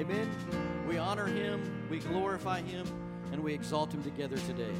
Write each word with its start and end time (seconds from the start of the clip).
Amen. 0.00 0.30
We 0.88 0.96
honor 0.96 1.26
him, 1.26 1.60
we 1.90 1.98
glorify 1.98 2.62
him, 2.62 2.86
and 3.32 3.44
we 3.44 3.52
exalt 3.52 3.92
him 3.92 4.02
together 4.02 4.38
today. 4.38 4.72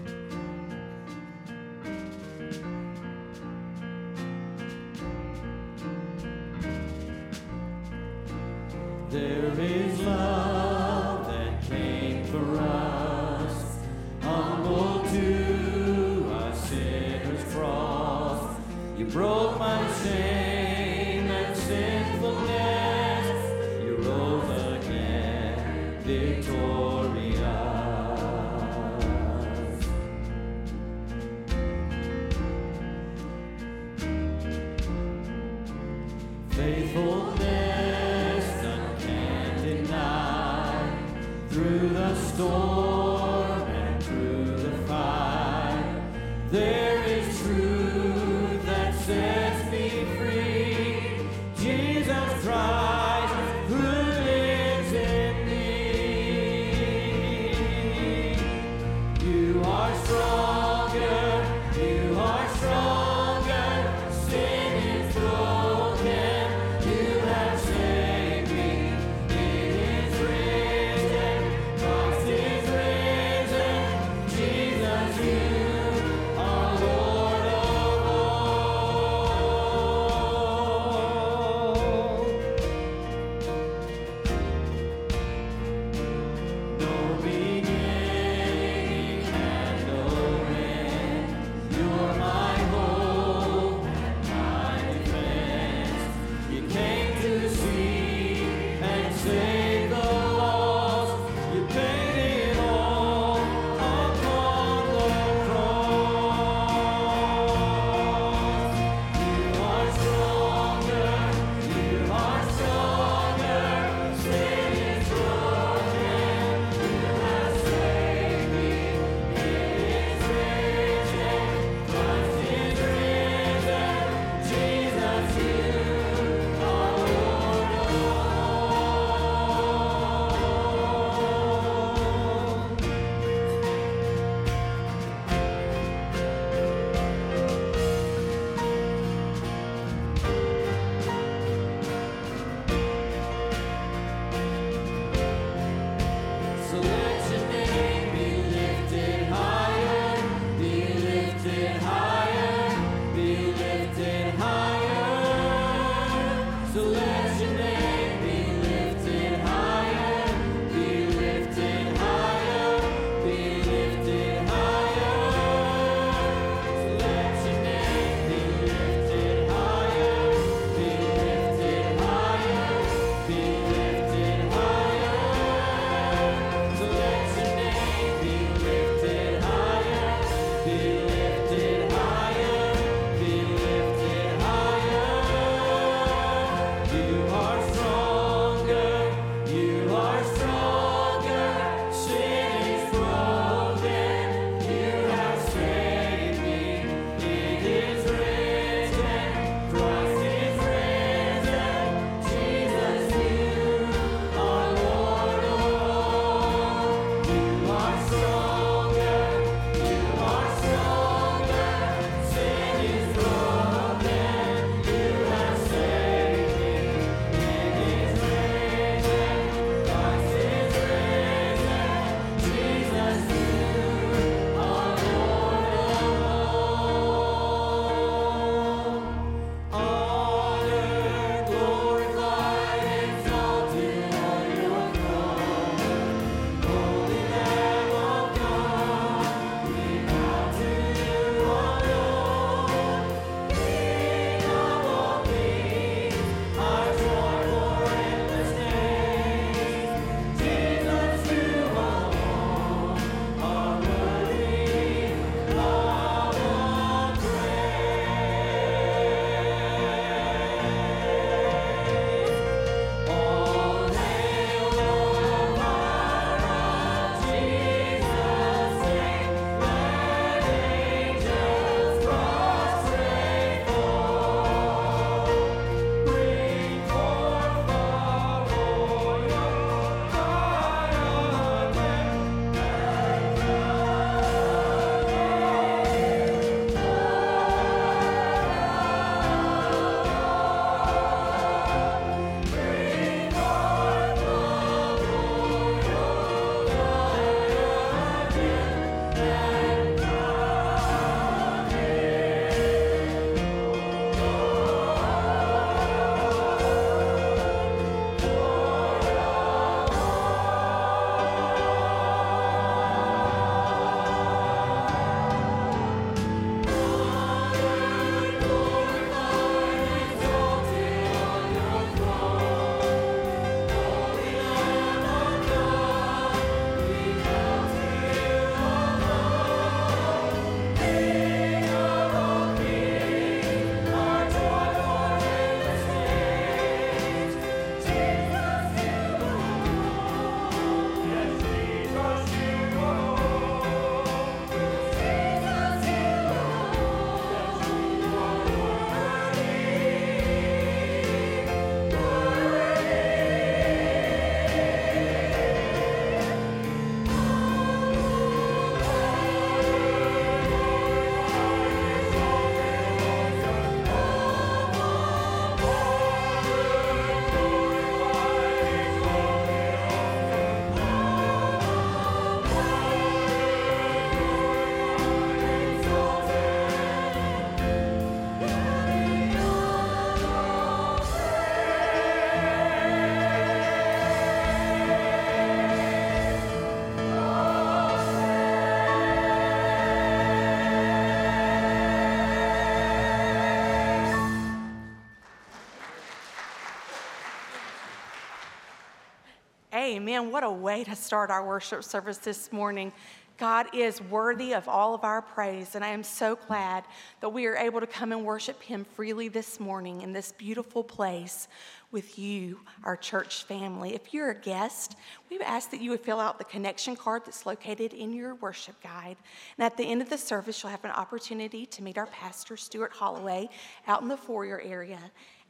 Amen. 399.90 400.31
What 400.31 400.44
a 400.44 400.50
way 400.50 400.84
to 400.84 400.94
start 400.94 401.31
our 401.31 401.44
worship 401.44 401.82
service 401.82 402.19
this 402.19 402.52
morning. 402.52 402.92
God 403.38 403.66
is 403.75 404.00
worthy 404.00 404.54
of 404.54 404.69
all 404.69 404.94
of 404.94 405.02
our 405.02 405.20
praise, 405.20 405.75
and 405.75 405.84
I 405.84 405.88
am 405.88 406.04
so 406.04 406.38
glad 406.46 406.84
that 407.20 407.31
we 407.31 407.46
are 407.46 407.56
able 407.56 407.81
to 407.81 407.88
come 407.88 408.12
and 408.12 408.25
worship 408.25 408.62
Him 408.62 408.84
freely 408.84 409.26
this 409.26 409.58
morning 409.58 410.02
in 410.02 410.12
this 410.12 410.31
beautiful 410.31 410.84
place 410.84 411.48
with 411.90 412.20
you, 412.20 412.60
our 412.84 412.96
church 412.96 413.42
family. 413.42 413.92
If 413.92 414.14
you're 414.14 414.31
a 414.31 414.40
guest, 414.40 414.94
we 415.28 415.38
would 415.38 415.44
ask 415.44 415.72
that 415.72 415.81
you 415.81 415.90
would 415.90 416.02
fill 416.02 416.20
out 416.20 416.38
the 416.38 416.44
connection 416.44 416.94
card 416.94 417.22
that's 417.26 417.44
located 417.44 417.92
in 417.92 418.12
your 418.12 418.37
worship 418.37 418.81
guide. 418.81 419.16
And 419.58 419.64
at 419.64 419.76
the 419.76 419.90
end 419.90 420.02
of 420.02 420.08
the 420.08 420.19
service, 420.19 420.62
you'll 420.62 420.70
have 420.70 420.84
an 420.84 420.92
opportunity 420.92 421.66
to 421.66 421.82
meet 421.82 421.98
our 421.98 422.06
pastor, 422.06 422.56
Stuart 422.56 422.92
Holloway, 422.92 423.48
out 423.88 424.02
in 424.02 424.08
the 424.08 424.16
foyer 424.16 424.60
area, 424.60 425.00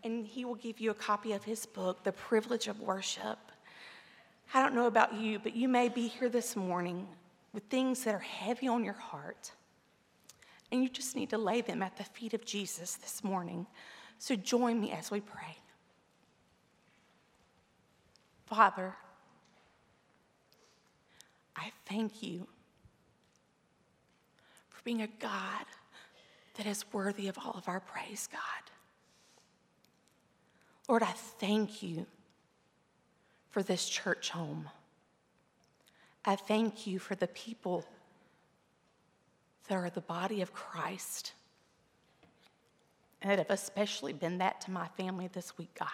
and 0.02 0.26
he 0.26 0.46
will 0.46 0.54
give 0.54 0.81
you 0.81 0.92
a 0.92 0.94
copy 0.94 1.32
of 1.32 1.44
his 1.44 1.66
book, 1.66 2.04
The 2.04 2.12
Privilege 2.12 2.69
of 2.69 2.81
Worship. 2.81 3.50
I 4.52 4.62
don't 4.62 4.75
know 4.75 4.87
about 4.87 5.14
you, 5.14 5.38
but 5.38 5.55
you 5.55 5.69
may 5.69 5.88
be 5.88 6.08
here 6.08 6.29
this 6.29 6.56
morning 6.56 7.06
with 7.52 7.62
things 7.64 8.05
that 8.05 8.14
are 8.14 8.19
heavy 8.19 8.67
on 8.67 8.85
your 8.85 8.94
heart. 8.94 9.52
And 10.73 10.82
you 10.82 10.88
just 10.88 11.14
need 11.17 11.31
to 11.31 11.38
lay 11.38 11.61
them 11.61 11.82
at 11.82 11.97
the 11.97 12.05
feet 12.05 12.35
of 12.35 12.44
Jesus 12.44 12.94
this 12.94 13.23
morning. 13.23 13.67
So 14.19 14.35
join 14.37 14.81
me 14.81 14.93
as 14.93 15.11
we 15.11 15.20
pray. 15.20 15.56
Father, 18.47 18.94
I 21.56 21.70
thank 21.87 22.23
you 22.23 22.47
for 24.69 24.82
being 24.82 25.02
a 25.02 25.08
God 25.20 25.64
that 26.56 26.67
is 26.67 26.85
worthy 26.93 27.29
of 27.29 27.38
all 27.38 27.52
of 27.52 27.69
our 27.69 27.81
praise, 27.81 28.29
God. 28.31 28.41
Lord, 30.88 31.02
I 31.05 31.12
thank 31.12 31.82
you 31.82 32.06
for 33.50 33.62
this 33.62 33.88
church 33.88 34.31
home. 34.31 34.69
I 36.25 36.37
thank 36.37 36.87
you 36.87 36.99
for 36.99 37.14
the 37.14 37.26
people 37.29 37.85
that 39.69 39.75
are 39.75 39.91
the 39.91 40.00
body 40.00 40.43
of 40.43 40.52
Christ 40.52 41.32
and 43.23 43.31
that 43.31 43.38
have 43.38 43.50
especially 43.50 44.12
been 44.12 44.38
that 44.38 44.61
to 44.62 44.70
my 44.70 44.88
family 44.88 45.29
this 45.29 45.56
week, 45.58 45.75
God. 45.79 45.88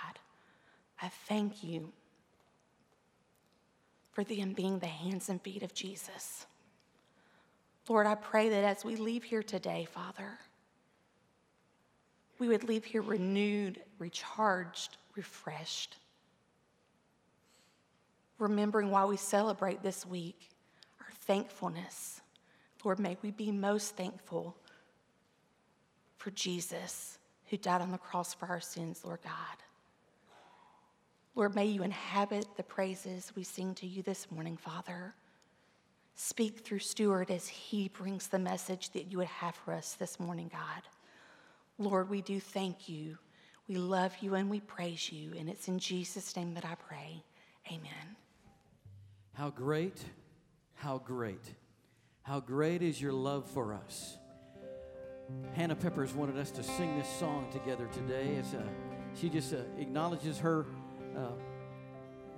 I 1.01 1.09
thank 1.29 1.63
you 1.63 1.93
for 4.13 4.25
them 4.25 4.53
being 4.53 4.79
the 4.79 4.87
hands 4.87 5.29
and 5.29 5.41
feet 5.43 5.63
of 5.63 5.75
Jesus. 5.75 6.47
Lord, 7.89 8.07
I 8.07 8.15
pray 8.15 8.49
that 8.49 8.65
as 8.65 8.85
we 8.85 8.97
leave 8.97 9.25
here 9.25 9.43
today, 9.43 9.87
Father, 9.91 10.39
we 12.39 12.49
would 12.49 12.65
leave 12.65 12.85
here 12.85 13.03
renewed, 13.03 13.81
recharged, 13.99 14.97
refreshed 15.15 15.97
remembering 18.39 18.91
why 18.91 19.05
we 19.05 19.17
celebrate 19.17 19.83
this 19.83 20.07
week, 20.07 20.51
our 21.01 21.13
thankfulness. 21.23 22.21
Lord, 22.85 22.99
may 22.99 23.17
we 23.23 23.31
be 23.31 23.51
most 23.51 23.97
thankful 23.97 24.57
for 26.17 26.31
Jesus 26.31 27.19
who 27.47 27.57
died 27.57 27.81
on 27.81 27.93
the 27.93 27.99
cross 27.99 28.35
for 28.35 28.47
our 28.47 28.61
sins, 28.61 29.03
Lord 29.05 29.21
God. 29.23 29.33
Lord, 31.35 31.55
may 31.55 31.67
you 31.67 31.83
inhabit 31.83 32.47
the 32.57 32.63
praises 32.63 33.33
we 33.37 33.43
sing 33.43 33.75
to 33.77 33.87
you 33.87 34.03
this 34.03 34.31
morning, 34.31 34.57
Father. 34.57 35.15
Speak 36.15 36.61
through 36.61 36.79
Stuart 36.79 37.31
as 37.31 37.47
he 37.47 37.89
brings 37.89 38.29
the 38.29 38.39
message 38.39 38.91
that 38.91 39.13
you 39.13 39.19
would 39.19 39.27
have 39.27 39.55
for 39.55 39.75
us 39.75 39.93
this 39.95 40.19
morning, 40.19 40.51
God. 40.51 40.83
Lord, 41.79 42.09
we 42.09 42.23
do 42.23 42.41
thank 42.41 42.89
you. 42.89 43.19
We 43.69 43.77
love 43.77 44.17
you 44.21 44.35
and 44.35 44.49
we 44.49 44.61
praise 44.61 45.13
you. 45.13 45.33
And 45.39 45.51
it's 45.51 45.69
in 45.69 45.79
Jesus' 45.79 46.35
name 46.35 46.55
that 46.55 46.65
I 46.65 46.75
pray. 46.75 47.23
Amen. 47.71 48.17
How 49.37 49.51
great, 49.51 50.03
how 50.77 50.97
great, 50.97 51.45
how 52.23 52.41
great 52.41 52.81
is 52.81 52.99
your 52.99 53.13
love 53.13 53.45
for 53.51 53.75
us. 53.75 54.17
Hannah 55.53 55.77
Peppers 55.77 56.15
wanted 56.15 56.39
us 56.39 56.51
to 56.53 56.63
sing 56.63 56.97
this 56.97 57.09
song 57.19 57.47
together 57.53 57.87
today 57.93 58.43
she 59.21 59.29
just 59.29 59.53
uh, 59.53 59.59
acknowledges 59.79 60.39
her 60.39 60.65
uh, 61.15 61.33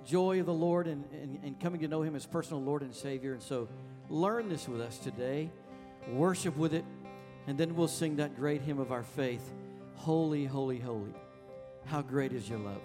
joy 0.05 0.41
of 0.41 0.45
the 0.45 0.53
Lord 0.53 0.87
and, 0.87 1.05
and, 1.13 1.39
and 1.41 1.59
coming 1.61 1.79
to 1.79 1.87
know 1.87 2.01
Him 2.01 2.17
as 2.17 2.25
personal 2.25 2.61
Lord 2.61 2.81
and 2.81 2.93
Savior. 2.93 3.31
And 3.31 3.41
so 3.41 3.69
learn 4.09 4.49
this 4.49 4.67
with 4.67 4.81
us 4.81 4.97
today, 4.97 5.49
worship 6.11 6.57
with 6.57 6.73
it, 6.73 6.83
and 7.47 7.57
then 7.57 7.77
we'll 7.77 7.87
sing 7.87 8.17
that 8.17 8.35
great 8.35 8.61
hymn 8.61 8.79
of 8.79 8.91
our 8.91 9.03
faith 9.03 9.53
Holy, 9.95 10.45
holy, 10.45 10.79
holy. 10.79 11.13
How 11.85 12.01
great 12.01 12.33
is 12.33 12.49
your 12.49 12.59
love. 12.59 12.81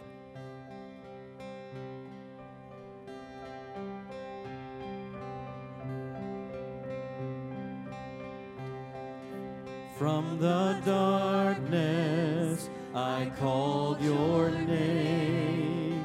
From 10.05 10.39
the 10.39 10.79
darkness 10.85 12.69
I 12.95 13.33
called 13.41 14.03
your 14.03 14.51
name. 14.51 16.05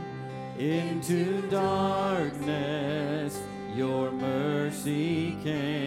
Into 0.57 1.41
darkness 1.49 3.37
your 3.75 4.09
mercy 4.11 5.35
came. 5.43 5.78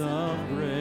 Of 0.00 0.48
grace. 0.48 0.79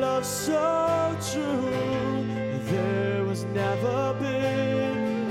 love 0.00 0.24
so 0.24 1.16
true. 1.32 1.70
There 2.70 3.24
was 3.24 3.44
never 3.44 4.14
been, 4.20 5.28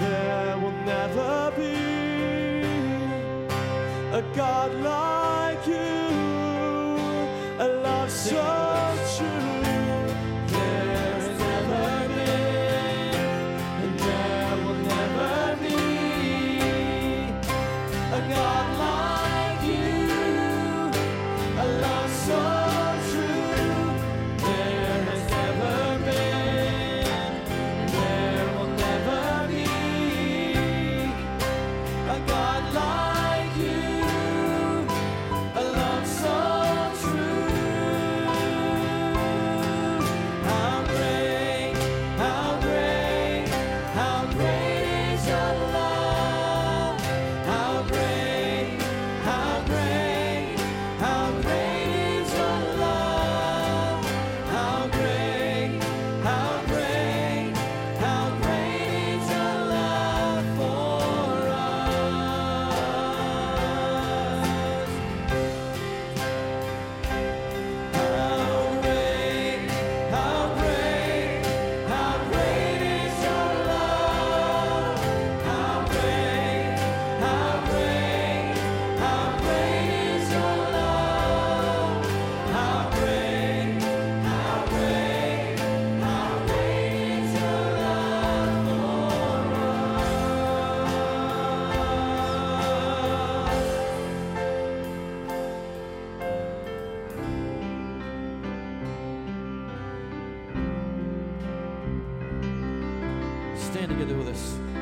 there 0.00 0.58
will 0.58 0.78
never 0.84 1.52
be 1.56 1.74
a 4.12 4.22
God 4.34 4.72
like 4.74 5.66
you, 5.66 6.06
a 7.58 7.68
love 7.82 8.10
so 8.10 8.75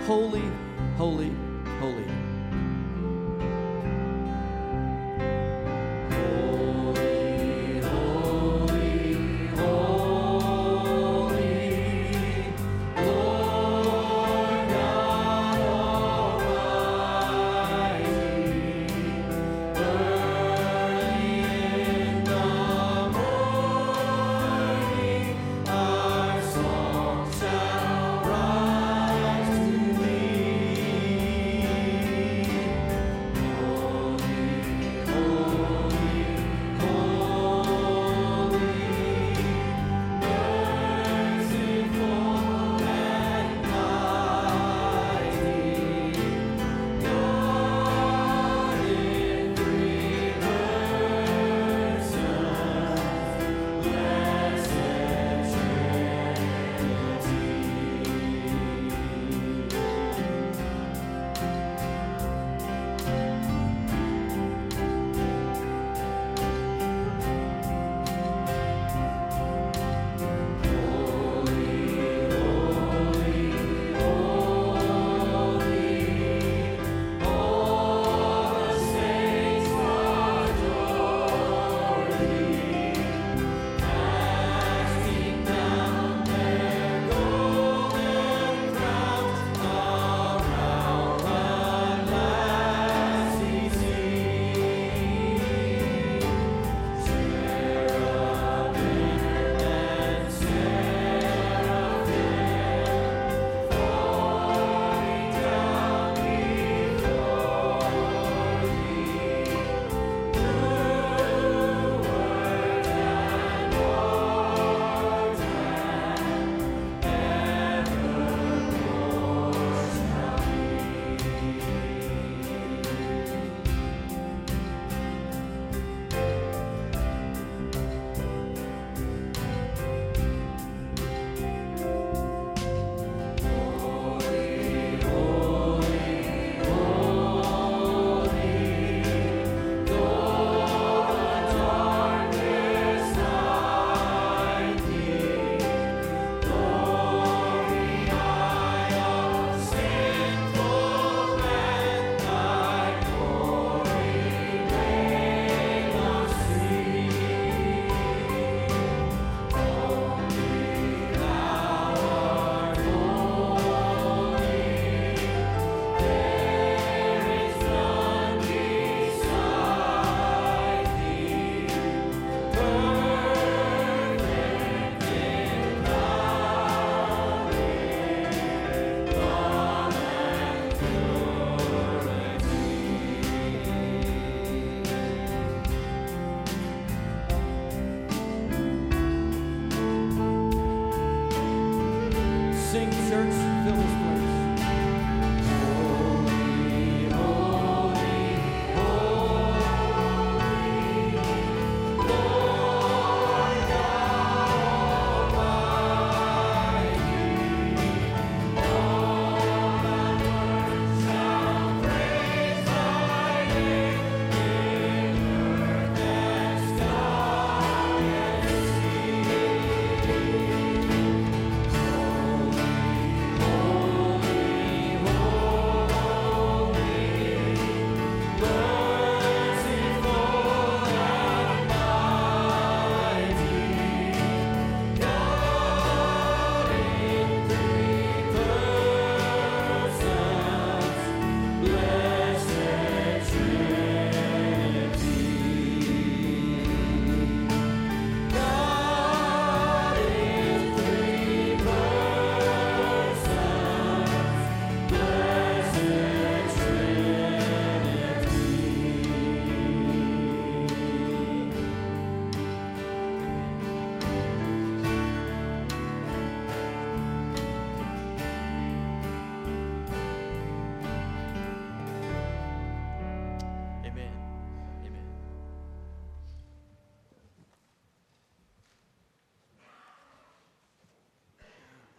holy 0.06 0.63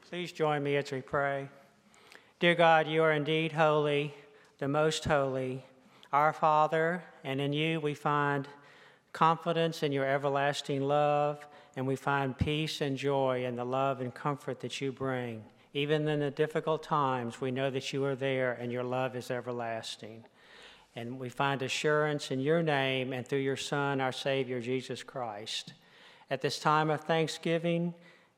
Please 0.10 0.32
join 0.32 0.62
me 0.62 0.76
as 0.76 0.92
we 0.92 1.02
pray. 1.02 1.50
Dear 2.40 2.54
God, 2.54 2.88
you 2.88 3.02
are 3.02 3.12
indeed 3.12 3.52
holy, 3.52 4.14
the 4.60 4.68
most 4.68 5.04
holy, 5.04 5.66
our 6.14 6.32
Father, 6.32 7.04
and 7.24 7.42
in 7.42 7.54
you 7.54 7.80
we 7.80 7.96
find 7.96 8.48
confidence 9.14 9.82
in 9.82 9.92
your 9.92 10.06
everlasting 10.06 10.84
love, 10.84 11.44
and 11.76 11.88
we 11.88 11.96
find 11.96 12.38
peace 12.38 12.82
and 12.82 12.96
joy 12.96 13.46
in 13.46 13.56
the 13.56 13.66
love 13.66 14.00
and 14.00 14.14
comfort 14.14 14.60
that 14.60 14.80
you 14.80 14.92
bring. 14.92 15.44
Even 15.74 16.08
in 16.08 16.20
the 16.20 16.30
difficult 16.30 16.84
times, 16.84 17.42
we 17.42 17.50
know 17.50 17.72
that 17.72 17.92
you 17.92 18.06
are 18.06 18.16
there 18.16 18.54
and 18.54 18.72
your 18.72 18.84
love 18.84 19.16
is 19.16 19.32
everlasting. 19.32 20.24
And 20.96 21.18
we 21.18 21.30
find 21.30 21.64
assurance 21.64 22.30
in 22.30 22.40
your 22.40 22.62
name 22.62 23.12
and 23.12 23.28
through 23.28 23.40
your 23.40 23.58
Son, 23.58 24.00
our 24.00 24.12
Savior, 24.12 24.62
Jesus 24.62 25.02
Christ. 25.02 25.74
At 26.30 26.42
this 26.42 26.60
time 26.60 26.92
of 26.92 27.02
thanksgiving, 27.02 27.96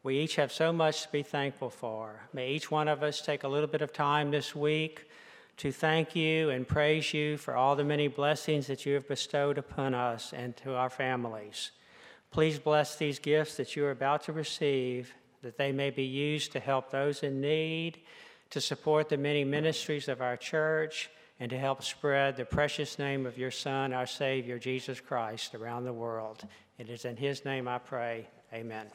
we 0.07 0.19
each 0.19 0.37
have 0.37 0.53
so 0.53 0.71
much 0.71 1.01
to 1.01 1.11
be 1.11 1.21
thankful 1.21 1.69
for. 1.69 2.21
May 2.31 2.51
each 2.51 2.71
one 2.71 2.87
of 2.87 3.03
us 3.03 3.19
take 3.19 3.43
a 3.43 3.47
little 3.49 3.67
bit 3.67 3.81
of 3.81 3.91
time 3.91 4.31
this 4.31 4.55
week 4.55 5.09
to 5.57 5.69
thank 5.69 6.15
you 6.15 6.49
and 6.49 6.65
praise 6.65 7.13
you 7.13 7.35
for 7.35 7.57
all 7.57 7.75
the 7.75 7.83
many 7.83 8.07
blessings 8.07 8.67
that 8.67 8.85
you 8.85 8.93
have 8.93 9.05
bestowed 9.05 9.57
upon 9.57 9.93
us 9.93 10.31
and 10.31 10.55
to 10.55 10.75
our 10.75 10.89
families. 10.89 11.71
Please 12.31 12.57
bless 12.57 12.95
these 12.95 13.19
gifts 13.19 13.57
that 13.57 13.75
you 13.75 13.83
are 13.83 13.91
about 13.91 14.23
to 14.23 14.31
receive, 14.31 15.13
that 15.41 15.57
they 15.57 15.73
may 15.73 15.89
be 15.89 16.05
used 16.05 16.53
to 16.53 16.61
help 16.61 16.89
those 16.89 17.21
in 17.21 17.41
need, 17.41 17.99
to 18.51 18.61
support 18.61 19.09
the 19.09 19.17
many 19.17 19.43
ministries 19.43 20.07
of 20.07 20.21
our 20.21 20.37
church, 20.37 21.09
and 21.41 21.49
to 21.49 21.59
help 21.59 21.83
spread 21.83 22.37
the 22.37 22.45
precious 22.45 22.97
name 22.97 23.25
of 23.25 23.37
your 23.37 23.51
Son, 23.51 23.91
our 23.91 24.07
Savior, 24.07 24.57
Jesus 24.57 25.01
Christ, 25.01 25.53
around 25.53 25.83
the 25.83 25.91
world. 25.91 26.47
It 26.77 26.89
is 26.89 27.03
in 27.03 27.17
His 27.17 27.43
name 27.43 27.67
I 27.67 27.79
pray. 27.79 28.25
Amen. 28.53 28.87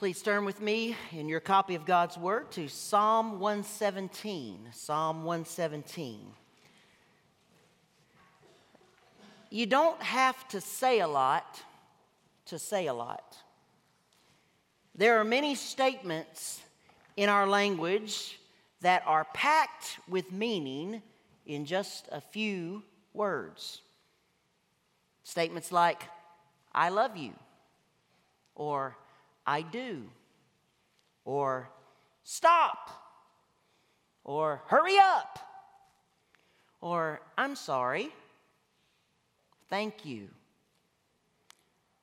Please 0.00 0.22
turn 0.22 0.46
with 0.46 0.62
me 0.62 0.96
in 1.12 1.28
your 1.28 1.40
copy 1.40 1.74
of 1.74 1.84
God's 1.84 2.16
Word 2.16 2.50
to 2.52 2.68
Psalm 2.68 3.38
117. 3.38 4.70
Psalm 4.72 5.24
117. 5.24 6.20
You 9.50 9.66
don't 9.66 10.00
have 10.00 10.48
to 10.48 10.60
say 10.62 11.00
a 11.00 11.06
lot 11.06 11.60
to 12.46 12.58
say 12.58 12.86
a 12.86 12.94
lot. 12.94 13.36
There 14.94 15.20
are 15.20 15.24
many 15.24 15.54
statements 15.54 16.62
in 17.18 17.28
our 17.28 17.46
language 17.46 18.40
that 18.80 19.02
are 19.04 19.26
packed 19.34 19.98
with 20.08 20.32
meaning 20.32 21.02
in 21.44 21.66
just 21.66 22.08
a 22.10 22.22
few 22.22 22.82
words. 23.12 23.82
Statements 25.24 25.70
like, 25.70 26.04
I 26.72 26.88
love 26.88 27.18
you, 27.18 27.34
or 28.54 28.96
I 29.50 29.62
do, 29.62 30.04
or 31.24 31.68
stop, 32.22 32.88
or 34.22 34.62
hurry 34.68 34.96
up, 34.96 35.40
or 36.80 37.20
I'm 37.36 37.56
sorry, 37.56 38.10
thank 39.68 40.06
you. 40.06 40.28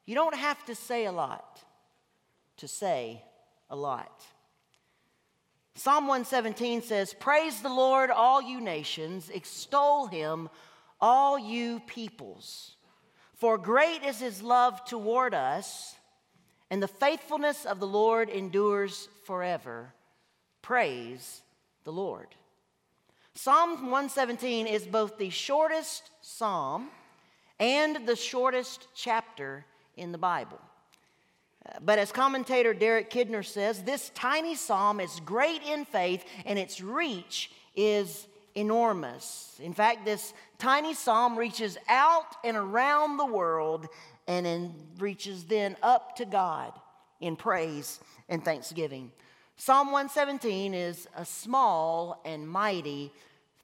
You 0.06 0.14
don't 0.14 0.36
have 0.36 0.66
to 0.66 0.76
say 0.76 1.06
a 1.06 1.12
lot 1.14 1.62
to 2.58 2.68
say 2.68 3.24
a 3.70 3.78
lot. 3.78 4.26
Psalm 5.76 6.08
117 6.08 6.82
says, 6.82 7.14
Praise 7.14 7.62
the 7.62 7.70
Lord, 7.70 8.12
all 8.12 8.42
you 8.42 8.60
nations, 8.60 9.30
extol 9.30 10.08
him, 10.08 10.50
all 11.00 11.40
you 11.40 11.80
peoples. 11.88 12.76
For 13.36 13.58
great 13.58 14.04
is 14.04 14.20
his 14.20 14.42
love 14.42 14.84
toward 14.84 15.34
us 15.34 15.97
and 16.70 16.82
the 16.82 16.88
faithfulness 16.88 17.66
of 17.66 17.80
the 17.80 17.88
Lord 17.88 18.30
endures 18.30 19.08
forever. 19.26 19.94
Praise 20.62 21.42
the 21.84 21.92
Lord. 21.92 22.28
Psalm 23.36 23.92
117 23.92 24.68
is 24.68 24.86
both 24.86 25.18
the 25.18 25.30
shortest 25.30 26.10
psalm 26.22 26.90
and 27.60 28.08
the 28.08 28.16
shortest 28.16 28.88
chapter 28.96 29.64
in 29.96 30.12
the 30.12 30.18
Bible. 30.18 30.60
Uh, 31.66 31.80
But 31.82 32.00
as 32.00 32.12
commentator 32.12 32.74
Derek 32.74 33.10
Kidner 33.10 33.46
says, 33.46 33.84
this 33.84 34.12
tiny 34.16 34.56
psalm 34.56 35.00
is 35.00 35.20
great 35.24 35.62
in 35.64 35.86
faith 35.86 36.26
and 36.46 36.58
its 36.60 36.82
reach 36.82 37.52
is 37.76 38.28
enormous. 38.56 39.60
In 39.62 39.74
fact, 39.74 40.04
this 40.04 40.34
tiny 40.58 40.96
psalm 40.96 41.38
reaches 41.38 41.78
out 41.88 42.26
and 42.44 42.58
around 42.58 43.18
the 43.18 43.26
world 43.26 43.88
and 44.28 44.46
then 44.46 44.76
reaches 45.00 45.46
then 45.46 45.76
up 45.82 46.16
to 46.18 46.26
God 46.26 46.74
in 47.20 47.36
praise 47.36 48.00
and 48.30 48.44
thanksgiving. 48.44 49.12
Psalm 49.56 49.88
117 49.88 50.74
is 50.74 51.08
a 51.16 51.26
small 51.26 52.22
and 52.26 52.48
mighty 52.48 53.12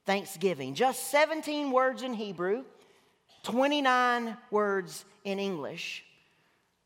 thanksgiving. 0.06 0.74
Just 0.74 1.10
17 1.10 1.70
words 1.70 2.02
in 2.02 2.14
Hebrew, 2.14 2.64
29 3.44 4.36
words 4.50 5.04
in 5.24 5.38
English. 5.38 6.04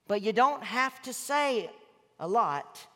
But 0.07 0.23
you 0.23 0.33
don't 0.33 0.63
have 0.63 1.01
to 1.03 1.13
say 1.13 1.71
a 2.21 2.29
lot 2.29 2.87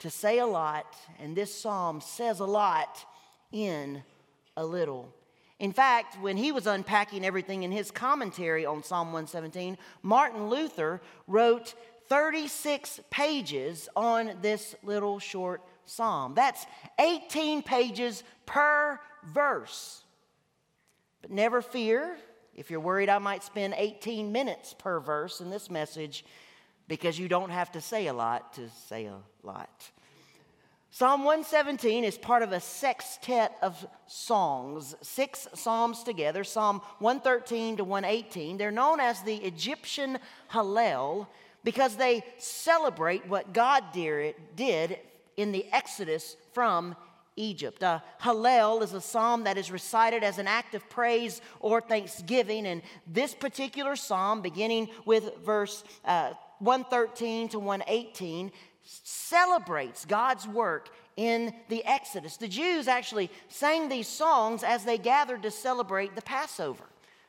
to 0.00 0.10
say 0.10 0.38
a 0.38 0.46
lot, 0.46 0.96
and 1.18 1.34
this 1.34 1.54
psalm 1.54 2.00
says 2.00 2.40
a 2.40 2.44
lot 2.44 3.04
in 3.50 4.02
a 4.56 4.64
little. 4.64 5.12
In 5.58 5.72
fact, 5.72 6.20
when 6.20 6.36
he 6.36 6.52
was 6.52 6.66
unpacking 6.66 7.24
everything 7.24 7.62
in 7.64 7.72
his 7.72 7.90
commentary 7.90 8.64
on 8.64 8.82
Psalm 8.82 9.08
117, 9.08 9.76
Martin 10.02 10.48
Luther 10.48 11.00
wrote 11.26 11.74
36 12.08 13.00
pages 13.10 13.88
on 13.96 14.32
this 14.40 14.76
little 14.82 15.18
short 15.18 15.62
psalm. 15.84 16.34
That's 16.34 16.64
18 17.00 17.62
pages 17.62 18.22
per 18.46 19.00
verse. 19.32 20.04
But 21.22 21.32
never 21.32 21.60
fear 21.60 22.16
if 22.58 22.72
you're 22.72 22.80
worried 22.80 23.08
I 23.08 23.18
might 23.18 23.44
spend 23.44 23.74
18 23.76 24.32
minutes 24.32 24.74
per 24.76 24.98
verse 24.98 25.40
in 25.40 25.48
this 25.48 25.70
message, 25.70 26.24
because 26.88 27.16
you 27.18 27.28
don't 27.28 27.50
have 27.50 27.70
to 27.72 27.80
say 27.80 28.08
a 28.08 28.12
lot 28.12 28.54
to 28.54 28.68
say 28.88 29.06
a 29.06 29.18
lot. 29.44 29.90
Psalm 30.90 31.22
117 31.22 32.02
is 32.02 32.16
part 32.16 32.42
of 32.42 32.52
a 32.52 32.60
sextet 32.60 33.52
of 33.60 33.86
songs, 34.06 34.94
six 35.02 35.46
psalms 35.54 36.02
together, 36.02 36.42
Psalm 36.44 36.80
113 36.98 37.76
to 37.76 37.84
118. 37.84 38.56
They're 38.56 38.70
known 38.70 38.98
as 38.98 39.20
the 39.20 39.36
Egyptian 39.36 40.18
Hallel 40.50 41.26
because 41.62 41.96
they 41.96 42.24
celebrate 42.38 43.28
what 43.28 43.52
God 43.52 43.84
did 43.92 44.98
in 45.36 45.52
the 45.52 45.66
Exodus 45.72 46.36
from 46.52 46.96
Egypt. 47.36 47.82
Uh, 47.82 48.00
Hallel 48.22 48.82
is 48.82 48.94
a 48.94 49.00
psalm 49.00 49.44
that 49.44 49.58
is 49.58 49.70
recited 49.70 50.24
as 50.24 50.38
an 50.38 50.46
act 50.46 50.74
of 50.74 50.88
praise 50.88 51.42
or 51.60 51.82
thanksgiving, 51.82 52.66
and 52.66 52.80
this 53.06 53.34
particular 53.34 53.94
psalm, 53.94 54.40
beginning 54.40 54.88
with 55.04 55.36
verse 55.44 55.84
uh, 56.06 56.32
113 56.60 57.50
to 57.50 57.58
118, 57.58 58.50
celebrates 58.82 60.04
God's 60.04 60.46
work 60.46 60.88
in 61.16 61.52
the 61.68 61.84
Exodus. 61.84 62.36
The 62.36 62.48
Jews 62.48 62.88
actually 62.88 63.30
sang 63.48 63.88
these 63.88 64.08
songs 64.08 64.62
as 64.62 64.84
they 64.84 64.98
gathered 64.98 65.42
to 65.42 65.50
celebrate 65.50 66.14
the 66.14 66.22
Passover. 66.22 66.84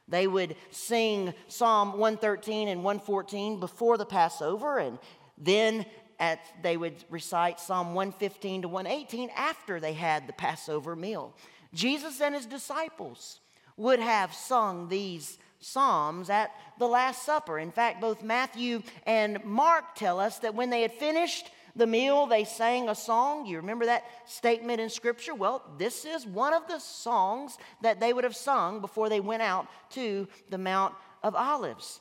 They 0.07 0.27
would 0.27 0.55
sing 0.71 1.33
Psalm 1.47 1.93
113 1.93 2.67
and 2.67 2.83
114 2.83 3.59
before 3.59 3.97
the 3.97 4.05
Passover, 4.05 4.79
and 4.79 4.97
then 5.37 5.85
at, 6.19 6.39
they 6.61 6.77
would 6.77 6.95
recite 7.09 7.59
Psalm 7.59 7.93
115 7.93 8.63
to 8.63 8.67
118 8.67 9.29
after 9.35 9.79
they 9.79 9.93
had 9.93 10.27
the 10.27 10.33
Passover 10.33 10.95
meal. 10.95 11.33
Jesus 11.73 12.19
and 12.21 12.35
his 12.35 12.45
disciples 12.45 13.39
would 13.77 13.99
have 13.99 14.33
sung 14.33 14.89
these 14.89 15.37
Psalms 15.59 16.29
at 16.29 16.51
the 16.77 16.87
Last 16.87 17.23
Supper. 17.23 17.59
In 17.59 17.71
fact, 17.71 18.01
both 18.01 18.23
Matthew 18.23 18.81
and 19.05 19.43
Mark 19.43 19.95
tell 19.95 20.19
us 20.19 20.39
that 20.39 20.55
when 20.55 20.69
they 20.69 20.81
had 20.81 20.93
finished 20.93 21.51
the 21.75 21.87
meal, 21.87 22.25
they 22.25 22.43
sang 22.43 22.89
a 22.89 22.95
song. 22.95 23.45
You 23.45 23.57
remember 23.57 23.85
that 23.85 24.05
statement 24.25 24.79
in 24.79 24.89
Scripture? 24.89 25.35
Well, 25.35 25.63
this 25.77 26.05
is 26.05 26.25
one 26.25 26.53
of 26.53 26.67
the 26.67 26.79
songs 26.79 27.57
that 27.81 27.99
they 27.99 28.13
would 28.13 28.23
have 28.23 28.35
sung 28.35 28.81
before 28.81 29.09
they 29.09 29.19
went 29.19 29.41
out 29.41 29.67
to 29.91 30.27
the 30.49 30.57
Mount 30.57 30.93
of 31.23 31.35
Olives. 31.35 31.99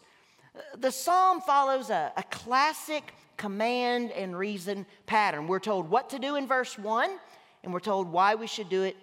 The 0.77 0.91
psalm 0.91 1.41
follows 1.41 1.91
a, 1.91 2.13
a 2.17 2.23
classic 2.25 3.15
command 3.37 4.11
and 4.13 4.37
reason 4.37 4.87
pattern. 5.07 5.47
We're 5.47 5.61
told 5.61 5.89
what 5.89 6.11
to 6.11 6.19
do 6.19 6.37
in 6.37 6.47
verse 6.47 6.79
1, 6.79 7.11
and 7.63 7.73
we're 7.73 7.81
told 7.81 8.11
why 8.11 8.35
we 8.35 8.47
should 8.47 8.69
do 8.69 8.83
it 8.83 8.97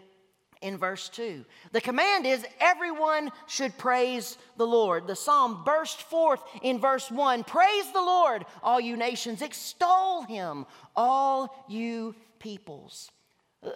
in 0.65 0.77
verse 0.77 1.09
2. 1.09 1.45
The 1.71 1.79
command 1.79 2.25
is 2.25 2.45
everyone 2.59 3.31
should 3.47 3.77
praise 3.77 4.37
the 4.57 4.65
Lord. 4.65 5.05
The 5.05 5.15
psalm 5.15 5.61
burst 5.63 6.01
forth 6.01 6.41
in 6.63 6.79
verse 6.79 7.11
1 7.11 7.43
Praise 7.43 7.91
the 7.93 8.01
Lord, 8.01 8.45
all 8.63 8.81
you 8.81 8.97
nations, 8.97 9.43
extol 9.43 10.23
him, 10.23 10.65
all 10.95 11.65
you 11.69 12.15
peoples. 12.39 13.11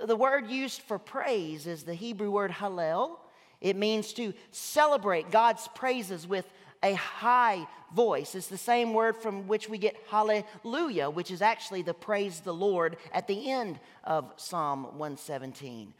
The 0.04 0.16
word 0.16 0.50
used 0.50 0.82
for 0.82 0.98
praise 0.98 1.68
is 1.68 1.84
the 1.84 1.94
Hebrew 1.94 2.32
word 2.32 2.52
hallel. 2.52 3.20
It 3.62 3.76
means 3.76 4.14
to 4.14 4.34
celebrate 4.52 5.32
God's 5.32 5.68
praises 5.70 6.26
with 6.26 6.46
a 6.82 6.94
high 6.94 7.68
voice. 7.94 8.34
It's 8.34 8.48
the 8.48 8.58
same 8.58 8.94
word 8.94 9.18
from 9.18 9.48
which 9.48 9.70
we 9.70 9.78
get 9.78 9.96
hallelujah, 10.10 11.10
which 11.10 11.30
is 11.30 11.42
actually 11.42 11.82
the 11.84 11.94
praise 11.94 12.40
the 12.40 12.54
Lord 12.54 12.98
at 13.12 13.28
the 13.28 13.52
end 13.52 13.80
of 14.04 14.32
Psalm 14.38 14.84
117. 14.98 15.94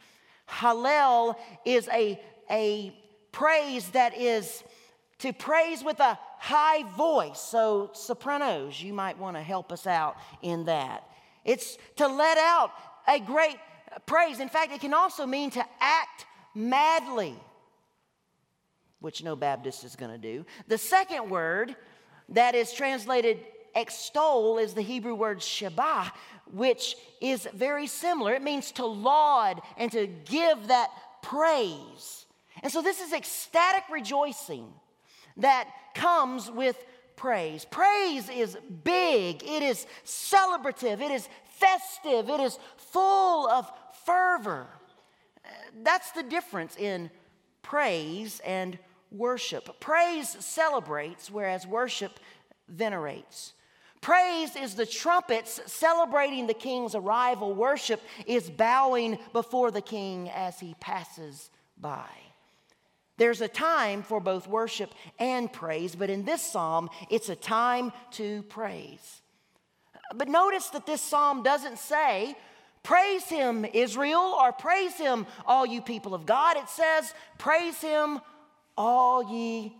Hallel 0.50 1.36
is 1.64 1.88
a, 1.88 2.20
a 2.50 2.94
praise 3.32 3.88
that 3.90 4.16
is 4.16 4.62
to 5.18 5.32
praise 5.32 5.84
with 5.84 6.00
a 6.00 6.18
high 6.38 6.82
voice. 6.96 7.40
So, 7.40 7.90
sopranos, 7.92 8.82
you 8.82 8.92
might 8.92 9.18
want 9.18 9.36
to 9.36 9.42
help 9.42 9.70
us 9.72 9.86
out 9.86 10.16
in 10.42 10.64
that. 10.64 11.04
It's 11.44 11.78
to 11.96 12.08
let 12.08 12.38
out 12.38 12.72
a 13.06 13.20
great 13.20 13.58
praise. 14.06 14.40
In 14.40 14.48
fact, 14.48 14.72
it 14.72 14.80
can 14.80 14.94
also 14.94 15.26
mean 15.26 15.50
to 15.50 15.64
act 15.80 16.26
madly, 16.54 17.34
which 19.00 19.22
no 19.22 19.36
Baptist 19.36 19.84
is 19.84 19.96
going 19.96 20.12
to 20.12 20.18
do. 20.18 20.44
The 20.68 20.78
second 20.78 21.30
word 21.30 21.76
that 22.30 22.54
is 22.54 22.72
translated 22.72 23.38
extol 23.74 24.58
is 24.58 24.74
the 24.74 24.82
Hebrew 24.82 25.14
word 25.14 25.38
shabah, 25.38 26.10
which 26.52 26.96
is 27.20 27.48
very 27.54 27.86
similar. 27.86 28.34
It 28.34 28.42
means 28.42 28.72
to 28.72 28.86
laud 28.86 29.60
and 29.76 29.90
to 29.92 30.06
give 30.06 30.68
that 30.68 30.90
praise. 31.22 32.26
And 32.62 32.72
so 32.72 32.82
this 32.82 33.00
is 33.00 33.12
ecstatic 33.12 33.84
rejoicing 33.90 34.66
that 35.36 35.68
comes 35.94 36.50
with 36.50 36.76
praise. 37.16 37.64
Praise 37.64 38.28
is 38.28 38.56
big, 38.84 39.42
it 39.42 39.62
is 39.62 39.86
celebrative, 40.04 41.00
it 41.00 41.10
is 41.10 41.28
festive, 41.58 42.30
it 42.30 42.40
is 42.40 42.58
full 42.76 43.48
of 43.48 43.70
fervor. 44.04 44.66
That's 45.82 46.12
the 46.12 46.22
difference 46.22 46.76
in 46.76 47.10
praise 47.62 48.40
and 48.44 48.78
worship. 49.10 49.80
Praise 49.80 50.28
celebrates, 50.40 51.30
whereas 51.30 51.66
worship 51.66 52.18
venerates. 52.68 53.52
Praise 54.00 54.56
is 54.56 54.74
the 54.74 54.86
trumpets 54.86 55.60
celebrating 55.66 56.46
the 56.46 56.54
king's 56.54 56.94
arrival. 56.94 57.54
Worship 57.54 58.00
is 58.26 58.48
bowing 58.48 59.18
before 59.32 59.70
the 59.70 59.82
king 59.82 60.30
as 60.30 60.58
he 60.58 60.74
passes 60.80 61.50
by. 61.78 62.08
There's 63.18 63.42
a 63.42 63.48
time 63.48 64.02
for 64.02 64.18
both 64.18 64.48
worship 64.48 64.94
and 65.18 65.52
praise, 65.52 65.94
but 65.94 66.08
in 66.08 66.24
this 66.24 66.40
psalm, 66.40 66.88
it's 67.10 67.28
a 67.28 67.36
time 67.36 67.92
to 68.12 68.42
praise. 68.44 69.20
But 70.14 70.28
notice 70.28 70.68
that 70.70 70.86
this 70.86 71.02
psalm 71.02 71.42
doesn't 71.42 71.78
say, 71.78 72.34
Praise 72.82 73.24
him, 73.24 73.66
Israel, 73.74 74.34
or 74.40 74.52
praise 74.52 74.94
him, 74.94 75.26
all 75.44 75.66
you 75.66 75.82
people 75.82 76.14
of 76.14 76.24
God. 76.24 76.56
It 76.56 76.70
says, 76.70 77.12
Praise 77.36 77.78
him, 77.78 78.20
all 78.78 79.22
ye 79.30 79.76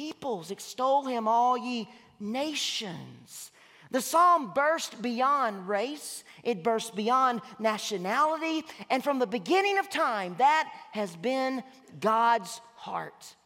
peoples. 0.00 0.50
Extol 0.50 1.04
him, 1.04 1.28
all 1.28 1.58
ye 1.58 1.86
nations. 2.18 3.50
The 3.90 4.00
psalm 4.00 4.52
burst 4.54 5.02
beyond 5.02 5.68
race, 5.68 6.24
it 6.42 6.62
burst 6.62 6.96
beyond 6.96 7.42
nationality, 7.58 8.64
and 8.88 9.04
from 9.04 9.18
the 9.18 9.26
beginning 9.26 9.78
of 9.78 9.90
time, 9.90 10.36
that 10.38 10.72
has 10.92 11.14
been 11.16 11.62
God's 11.98 12.62
heart 12.76 13.36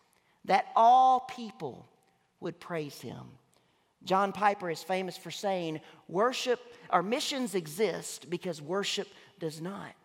that 0.45 0.67
all 0.77 1.21
people 1.21 1.89
would 2.39 2.61
praise 2.61 3.01
him. 3.01 3.25
John 4.05 4.31
Piper 4.33 4.71
is 4.71 4.83
famous 4.83 5.17
for 5.17 5.33
saying, 5.33 5.81
Worship 6.07 6.61
our 6.91 7.03
missions 7.03 7.57
exist 7.57 8.31
because 8.31 8.63
worship 8.63 9.09
does 9.41 9.61
not. 9.61 9.97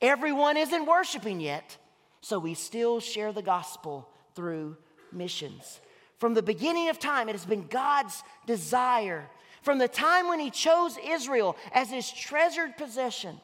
Everyone 0.00 0.56
isn't 0.56 0.86
worshiping 0.86 1.40
yet, 1.40 1.76
so 2.22 2.38
we 2.38 2.54
still 2.54 3.00
share 3.00 3.32
the 3.32 3.42
gospel 3.42 4.08
through 4.34 4.76
missions. 5.12 5.80
From 6.18 6.34
the 6.34 6.42
beginning 6.42 6.88
of 6.88 6.98
time, 6.98 7.28
it 7.28 7.32
has 7.32 7.46
been 7.46 7.66
God's 7.66 8.22
desire. 8.46 9.28
From 9.62 9.78
the 9.78 9.88
time 9.88 10.28
when 10.28 10.40
He 10.40 10.50
chose 10.50 10.96
Israel 11.04 11.56
as 11.72 11.90
His 11.90 12.10
treasured 12.10 12.76
possession, 12.76 13.40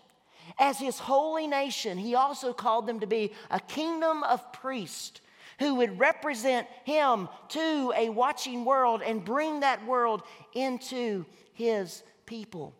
As 0.59 0.79
his 0.79 0.99
holy 0.99 1.47
nation, 1.47 1.99
he 1.99 2.15
also 2.15 2.53
called 2.53 2.87
them 2.87 3.01
to 3.01 3.07
be 3.07 3.33
a 3.51 3.61
kingdom 3.61 4.23
of 4.23 4.53
priests 4.53 5.21
who 5.59 5.77
would 5.77 5.99
represent 5.99 6.67
him 6.85 7.29
to 7.49 7.93
a 7.97 8.11
watching 8.11 8.65
world 8.65 9.03
and 9.03 9.25
bring 9.25 9.61
that 9.61 9.85
world 9.87 10.23
into 10.55 11.25
his 11.55 12.03
people. 12.27 12.75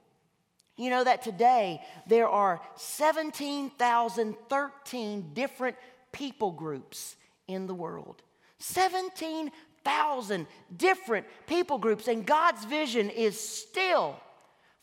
You 0.77 0.91
know 0.91 1.05
that 1.05 1.23
today 1.23 1.83
there 2.07 2.29
are 2.29 2.61
17,013 2.77 5.31
different 5.33 5.77
people 6.13 6.51
groups 6.51 7.17
in 7.49 7.67
the 7.67 7.75
world. 7.75 8.21
17,000 8.59 10.47
different 10.77 11.27
people 11.47 11.79
groups, 11.79 12.09
and 12.09 12.27
God's 12.27 12.65
vision 12.65 13.11
is 13.11 13.39
still 13.39 14.17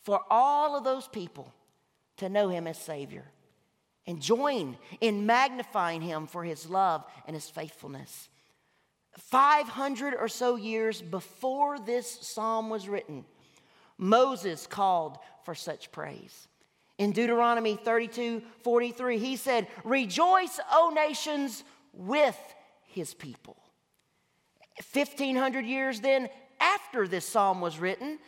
for 0.02 0.20
all 0.30 0.76
of 0.76 0.84
those 0.84 1.08
people 1.08 1.52
to 2.18 2.28
know 2.28 2.48
Him 2.48 2.66
as 2.66 2.78
Savior 2.78 3.24
and 4.06 4.20
join 4.20 4.76
in 5.00 5.26
magnifying 5.26 6.02
Him 6.02 6.26
for 6.26 6.44
His 6.44 6.68
love 6.68 7.04
and 7.26 7.34
His 7.34 7.48
faithfulness. 7.48 8.28
500 9.18 10.14
or 10.14 10.28
so 10.28 10.56
years 10.56 11.00
before 11.00 11.78
this 11.78 12.10
psalm 12.10 12.68
was 12.68 12.88
written, 12.88 13.24
Moses 13.96 14.66
called 14.66 15.18
for 15.44 15.54
such 15.54 15.92
praise. 15.92 16.48
In 16.98 17.12
Deuteronomy 17.12 17.76
32 17.76 18.42
43, 18.62 19.18
he 19.18 19.36
said, 19.36 19.66
Rejoice, 19.84 20.60
O 20.70 20.92
nations, 20.94 21.64
with 21.92 22.38
his 22.86 23.14
people. 23.14 23.56
1500 24.92 25.64
years 25.64 26.00
then 26.00 26.28
after 26.60 27.06
this 27.06 27.26
psalm 27.26 27.60
was 27.60 27.78
written, 27.78 28.18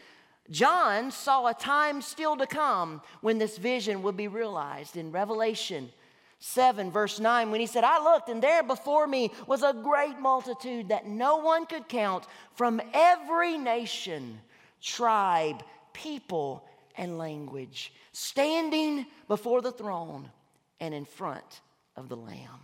John 0.51 1.11
saw 1.11 1.47
a 1.47 1.55
time 1.55 2.01
still 2.01 2.37
to 2.37 2.47
come 2.47 3.03
when 3.21 3.39
this 3.39 3.59
vision 3.59 4.03
would 4.03 4.17
be 4.17 4.29
realized 4.29 4.97
in 4.97 5.11
Revelation 5.11 5.91
7, 6.39 6.91
verse 6.91 7.19
9, 7.19 7.51
when 7.51 7.61
he 7.61 7.67
said, 7.67 7.83
I 7.83 8.03
looked, 8.03 8.29
and 8.29 8.43
there 8.43 8.63
before 8.63 9.07
me 9.07 9.33
was 9.47 9.63
a 9.63 9.73
great 9.73 10.19
multitude 10.21 10.91
that 10.91 11.07
no 11.07 11.39
one 11.39 11.67
could 11.67 11.89
count 11.89 12.27
from 12.55 12.81
every 12.93 13.57
nation, 13.57 14.41
tribe, 14.83 15.63
people, 15.93 16.65
and 16.97 17.19
language, 17.19 17.93
standing 18.13 19.07
before 19.29 19.63
the 19.63 19.73
throne 19.73 20.31
and 20.79 20.95
in 20.95 21.05
front 21.05 21.63
of 21.97 22.09
the 22.09 22.17
Lamb. 22.17 22.61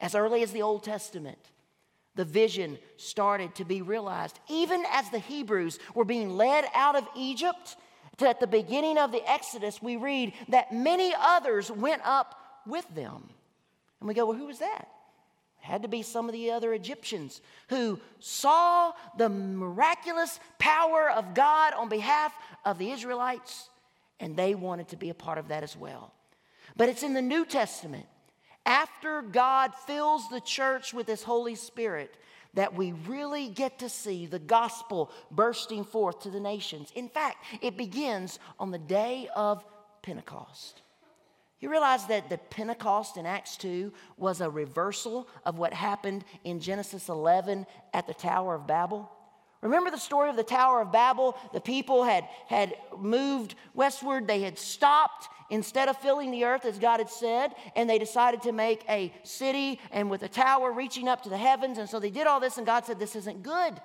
As 0.00 0.14
early 0.14 0.42
as 0.42 0.52
the 0.52 0.62
Old 0.62 0.82
Testament, 0.82 1.38
the 2.16 2.24
vision 2.24 2.78
started 2.96 3.54
to 3.54 3.64
be 3.64 3.82
realized. 3.82 4.38
Even 4.48 4.84
as 4.90 5.08
the 5.10 5.18
Hebrews 5.18 5.78
were 5.94 6.04
being 6.04 6.36
led 6.36 6.64
out 6.74 6.96
of 6.96 7.06
Egypt, 7.14 7.76
at 8.18 8.40
the 8.40 8.46
beginning 8.46 8.98
of 8.98 9.12
the 9.12 9.30
Exodus, 9.30 9.82
we 9.82 9.96
read 9.96 10.32
that 10.48 10.72
many 10.72 11.14
others 11.18 11.70
went 11.70 12.02
up 12.04 12.34
with 12.66 12.86
them. 12.94 13.28
And 14.00 14.08
we 14.08 14.14
go, 14.14 14.26
well, 14.26 14.36
who 14.36 14.46
was 14.46 14.58
that? 14.58 14.88
It 15.62 15.66
had 15.66 15.82
to 15.82 15.88
be 15.88 16.02
some 16.02 16.26
of 16.26 16.32
the 16.32 16.50
other 16.50 16.72
Egyptians 16.72 17.40
who 17.68 18.00
saw 18.18 18.92
the 19.18 19.28
miraculous 19.28 20.40
power 20.58 21.10
of 21.10 21.34
God 21.34 21.74
on 21.74 21.88
behalf 21.88 22.32
of 22.64 22.78
the 22.78 22.90
Israelites, 22.90 23.68
and 24.18 24.36
they 24.36 24.54
wanted 24.54 24.88
to 24.88 24.96
be 24.96 25.10
a 25.10 25.14
part 25.14 25.38
of 25.38 25.48
that 25.48 25.62
as 25.62 25.76
well. 25.76 26.12
But 26.76 26.88
it's 26.88 27.02
in 27.02 27.14
the 27.14 27.22
New 27.22 27.44
Testament 27.44 28.06
after 28.66 29.22
God 29.22 29.74
fills 29.86 30.28
the 30.28 30.40
church 30.40 30.92
with 30.92 31.06
His 31.06 31.22
Holy 31.22 31.54
Spirit 31.54 32.14
that 32.54 32.74
we 32.74 32.92
really 33.06 33.48
get 33.48 33.78
to 33.78 33.88
see 33.88 34.26
the 34.26 34.38
gospel 34.38 35.10
bursting 35.30 35.84
forth 35.84 36.20
to 36.22 36.30
the 36.30 36.40
nations. 36.40 36.90
In 36.94 37.08
fact, 37.08 37.44
it 37.62 37.76
begins 37.76 38.38
on 38.58 38.70
the 38.70 38.78
day 38.78 39.28
of 39.36 39.64
Pentecost. 40.02 40.82
You 41.60 41.70
realize 41.70 42.06
that 42.06 42.28
the 42.28 42.38
Pentecost 42.38 43.16
in 43.16 43.24
Acts 43.24 43.56
2 43.56 43.92
was 44.18 44.40
a 44.40 44.50
reversal 44.50 45.28
of 45.44 45.58
what 45.58 45.72
happened 45.72 46.24
in 46.44 46.60
Genesis 46.60 47.08
11 47.08 47.66
at 47.94 48.06
the 48.06 48.14
Tower 48.14 48.56
of 48.56 48.66
Babel? 48.66 49.10
Remember 49.62 49.90
the 49.90 49.98
story 49.98 50.28
of 50.28 50.36
the 50.36 50.42
Tower 50.42 50.80
of 50.80 50.92
Babel? 50.92 51.36
The 51.52 51.60
people 51.60 52.04
had, 52.04 52.28
had 52.46 52.74
moved 52.96 53.54
westward, 53.74 54.26
they 54.26 54.42
had 54.42 54.58
stopped 54.58 55.28
instead 55.50 55.88
of 55.88 55.96
filling 55.98 56.30
the 56.30 56.44
earth 56.44 56.64
as 56.64 56.78
God 56.78 56.98
had 56.98 57.10
said, 57.10 57.54
and 57.74 57.88
they 57.88 57.98
decided 57.98 58.42
to 58.42 58.52
make 58.52 58.84
a 58.88 59.12
city 59.22 59.80
and 59.90 60.10
with 60.10 60.22
a 60.22 60.28
tower 60.28 60.72
reaching 60.72 61.08
up 61.08 61.22
to 61.22 61.28
the 61.28 61.36
heavens. 61.36 61.78
And 61.78 61.88
so 61.88 62.00
they 62.00 62.10
did 62.10 62.26
all 62.26 62.40
this, 62.40 62.58
and 62.58 62.66
God 62.66 62.84
said, 62.84 62.98
This 62.98 63.16
isn't 63.16 63.42
good. 63.42 63.80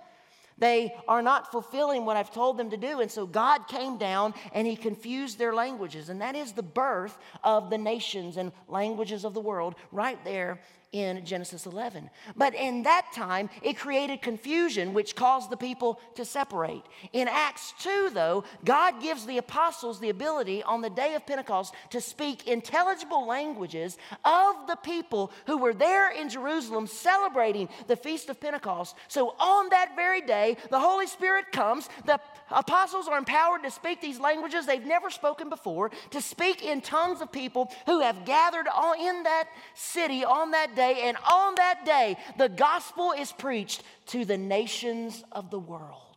They 0.61 0.93
are 1.07 1.23
not 1.23 1.51
fulfilling 1.51 2.05
what 2.05 2.17
I've 2.17 2.31
told 2.31 2.57
them 2.57 2.69
to 2.69 2.77
do. 2.77 3.01
And 3.01 3.09
so 3.09 3.25
God 3.25 3.67
came 3.67 3.97
down 3.97 4.35
and 4.53 4.67
He 4.67 4.75
confused 4.75 5.39
their 5.39 5.55
languages. 5.55 6.09
And 6.09 6.21
that 6.21 6.35
is 6.35 6.51
the 6.51 6.61
birth 6.61 7.17
of 7.43 7.71
the 7.71 7.79
nations 7.79 8.37
and 8.37 8.51
languages 8.67 9.25
of 9.25 9.33
the 9.33 9.41
world 9.41 9.73
right 9.91 10.23
there 10.23 10.59
in 10.91 11.23
Genesis 11.25 11.65
11. 11.65 12.09
But 12.35 12.53
in 12.53 12.83
that 12.83 13.07
time, 13.15 13.49
it 13.63 13.77
created 13.77 14.21
confusion, 14.21 14.93
which 14.93 15.15
caused 15.15 15.49
the 15.49 15.57
people 15.57 16.01
to 16.15 16.25
separate. 16.25 16.83
In 17.13 17.29
Acts 17.29 17.73
2, 17.79 18.11
though, 18.13 18.43
God 18.65 19.01
gives 19.01 19.25
the 19.25 19.37
apostles 19.37 19.99
the 19.99 20.09
ability 20.09 20.63
on 20.63 20.81
the 20.81 20.89
day 20.89 21.15
of 21.15 21.25
Pentecost 21.25 21.73
to 21.91 22.01
speak 22.01 22.47
intelligible 22.47 23.25
languages 23.25 23.97
of 24.25 24.67
the 24.67 24.75
people 24.75 25.31
who 25.47 25.57
were 25.57 25.73
there 25.73 26.11
in 26.11 26.27
Jerusalem 26.27 26.87
celebrating 26.87 27.69
the 27.87 27.95
Feast 27.95 28.29
of 28.29 28.41
Pentecost. 28.41 28.95
So 29.07 29.29
on 29.39 29.69
that 29.69 29.95
very 29.95 30.21
day, 30.21 30.50
the 30.69 30.79
Holy 30.79 31.07
Spirit 31.07 31.51
comes, 31.51 31.89
the 32.05 32.19
apostles 32.49 33.07
are 33.07 33.17
empowered 33.17 33.63
to 33.63 33.71
speak 33.71 34.01
these 34.01 34.19
languages 34.19 34.65
they've 34.65 34.85
never 34.85 35.09
spoken 35.09 35.49
before, 35.49 35.91
to 36.11 36.21
speak 36.21 36.63
in 36.63 36.81
tongues 36.81 37.21
of 37.21 37.31
people 37.31 37.71
who 37.85 37.99
have 38.01 38.25
gathered 38.25 38.67
in 38.99 39.23
that 39.23 39.47
city 39.73 40.23
on 40.23 40.51
that 40.51 40.75
day 40.75 41.01
and 41.03 41.17
on 41.31 41.55
that 41.55 41.85
day, 41.85 42.17
the 42.37 42.49
gospel 42.49 43.13
is 43.17 43.31
preached 43.31 43.83
to 44.07 44.25
the 44.25 44.37
nations 44.37 45.23
of 45.31 45.49
the 45.49 45.59
world. 45.59 46.11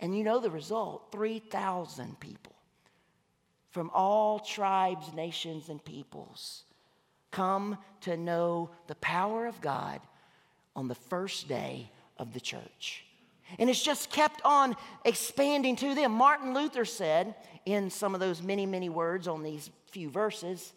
And 0.00 0.16
you 0.16 0.24
know 0.24 0.40
the 0.40 0.50
result 0.50 1.12
3,000 1.12 2.18
people 2.18 2.52
from 3.70 3.90
all 3.94 4.40
tribes, 4.40 5.12
nations, 5.14 5.68
and 5.68 5.82
peoples 5.82 6.64
come 7.30 7.78
to 8.02 8.16
know 8.16 8.70
the 8.86 8.94
power 8.96 9.46
of 9.46 9.60
God 9.60 10.00
on 10.76 10.88
the 10.88 10.94
first 10.94 11.48
day 11.48 11.90
of 12.18 12.32
the 12.34 12.40
church. 12.40 13.04
And 13.58 13.68
it's 13.68 13.82
just 13.82 14.10
kept 14.10 14.40
on 14.44 14.76
expanding 15.04 15.76
to 15.76 15.94
them. 15.94 16.12
Martin 16.12 16.54
Luther 16.54 16.84
said, 16.84 17.34
in 17.64 17.90
some 17.90 18.14
of 18.14 18.20
those 18.20 18.42
many, 18.42 18.66
many 18.66 18.88
words 18.88 19.28
on 19.28 19.42
these 19.42 19.70
few 19.90 20.10
verses, 20.10 20.72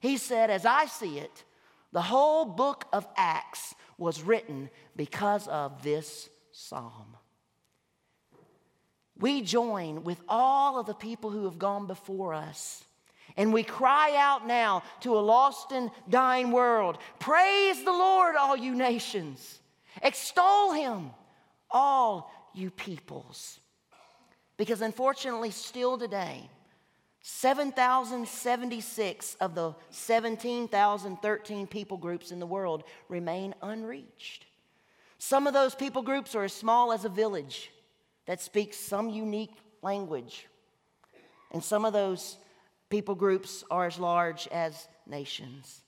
he 0.00 0.16
said, 0.16 0.50
As 0.50 0.66
I 0.66 0.86
see 0.86 1.18
it, 1.18 1.44
the 1.92 2.02
whole 2.02 2.44
book 2.44 2.86
of 2.92 3.06
Acts 3.16 3.74
was 3.98 4.22
written 4.22 4.70
because 4.96 5.48
of 5.48 5.82
this 5.82 6.28
psalm. 6.52 7.16
We 9.18 9.40
join 9.40 10.04
with 10.04 10.20
all 10.28 10.78
of 10.78 10.86
the 10.86 10.94
people 10.94 11.30
who 11.30 11.44
have 11.44 11.58
gone 11.58 11.86
before 11.86 12.34
us. 12.34 12.84
And 13.38 13.52
we 13.52 13.62
cry 13.62 14.14
out 14.16 14.46
now 14.46 14.82
to 15.00 15.16
a 15.16 15.20
lost 15.20 15.72
and 15.72 15.90
dying 16.08 16.52
world 16.52 16.98
Praise 17.18 17.82
the 17.82 17.92
Lord, 17.92 18.36
all 18.36 18.56
you 18.56 18.74
nations. 18.74 19.60
Extol 20.02 20.72
him, 20.72 21.10
all 21.70 22.30
you 22.54 22.70
peoples. 22.70 23.60
Because 24.56 24.80
unfortunately, 24.80 25.50
still 25.50 25.98
today, 25.98 26.48
7,076 27.20 29.36
of 29.40 29.54
the 29.54 29.74
17,013 29.90 31.66
people 31.66 31.96
groups 31.96 32.30
in 32.30 32.38
the 32.38 32.46
world 32.46 32.84
remain 33.08 33.54
unreached. 33.62 34.46
Some 35.18 35.46
of 35.46 35.52
those 35.52 35.74
people 35.74 36.02
groups 36.02 36.34
are 36.34 36.44
as 36.44 36.52
small 36.52 36.92
as 36.92 37.04
a 37.04 37.08
village 37.08 37.70
that 38.26 38.40
speaks 38.40 38.76
some 38.76 39.10
unique 39.10 39.56
language. 39.82 40.46
And 41.52 41.64
some 41.64 41.84
of 41.84 41.92
those 41.92 42.36
people 42.90 43.14
groups 43.14 43.64
are 43.70 43.86
as 43.86 43.98
large 43.98 44.46
as 44.48 44.88
nations. 45.06 45.82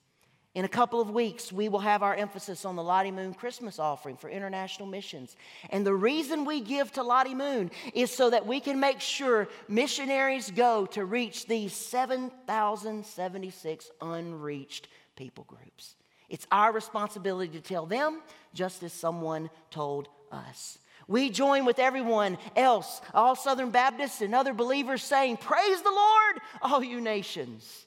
In 0.59 0.64
a 0.64 0.68
couple 0.68 1.01
of 1.01 1.11
weeks, 1.11 1.53
we 1.53 1.68
will 1.68 1.79
have 1.79 2.03
our 2.03 2.16
emphasis 2.16 2.64
on 2.64 2.75
the 2.75 2.83
Lottie 2.83 3.12
Moon 3.12 3.33
Christmas 3.33 3.79
offering 3.79 4.16
for 4.16 4.29
international 4.29 4.88
missions. 4.88 5.37
And 5.71 5.87
the 5.87 5.94
reason 5.94 6.44
we 6.44 6.61
give 6.61 6.90
to 6.94 7.05
Lottie 7.05 7.37
Moon 7.37 7.71
is 7.94 8.11
so 8.11 8.29
that 8.31 8.44
we 8.44 8.59
can 8.59 8.81
make 8.81 9.01
sure 9.01 9.47
missionaries 9.68 10.51
go 10.51 10.85
to 10.87 11.05
reach 11.05 11.47
these 11.47 11.73
7,076 11.73 13.90
unreached 14.01 14.88
people 15.14 15.44
groups. 15.44 15.94
It's 16.29 16.49
our 16.51 16.73
responsibility 16.73 17.57
to 17.57 17.61
tell 17.61 17.87
them 17.87 18.21
just 18.53 18.83
as 18.83 18.92
someone 18.92 19.51
told 19.71 20.09
us. 20.33 20.79
We 21.07 21.31
join 21.31 21.66
with 21.66 21.79
everyone 21.79 22.37
else, 22.57 23.01
all 23.14 23.37
Southern 23.37 23.71
Baptists 23.71 24.23
and 24.23 24.35
other 24.35 24.55
believers, 24.55 25.05
saying, 25.05 25.37
Praise 25.37 25.83
the 25.83 25.92
Lord, 25.92 26.40
all 26.62 26.83
you 26.83 27.01
nations. 27.01 27.85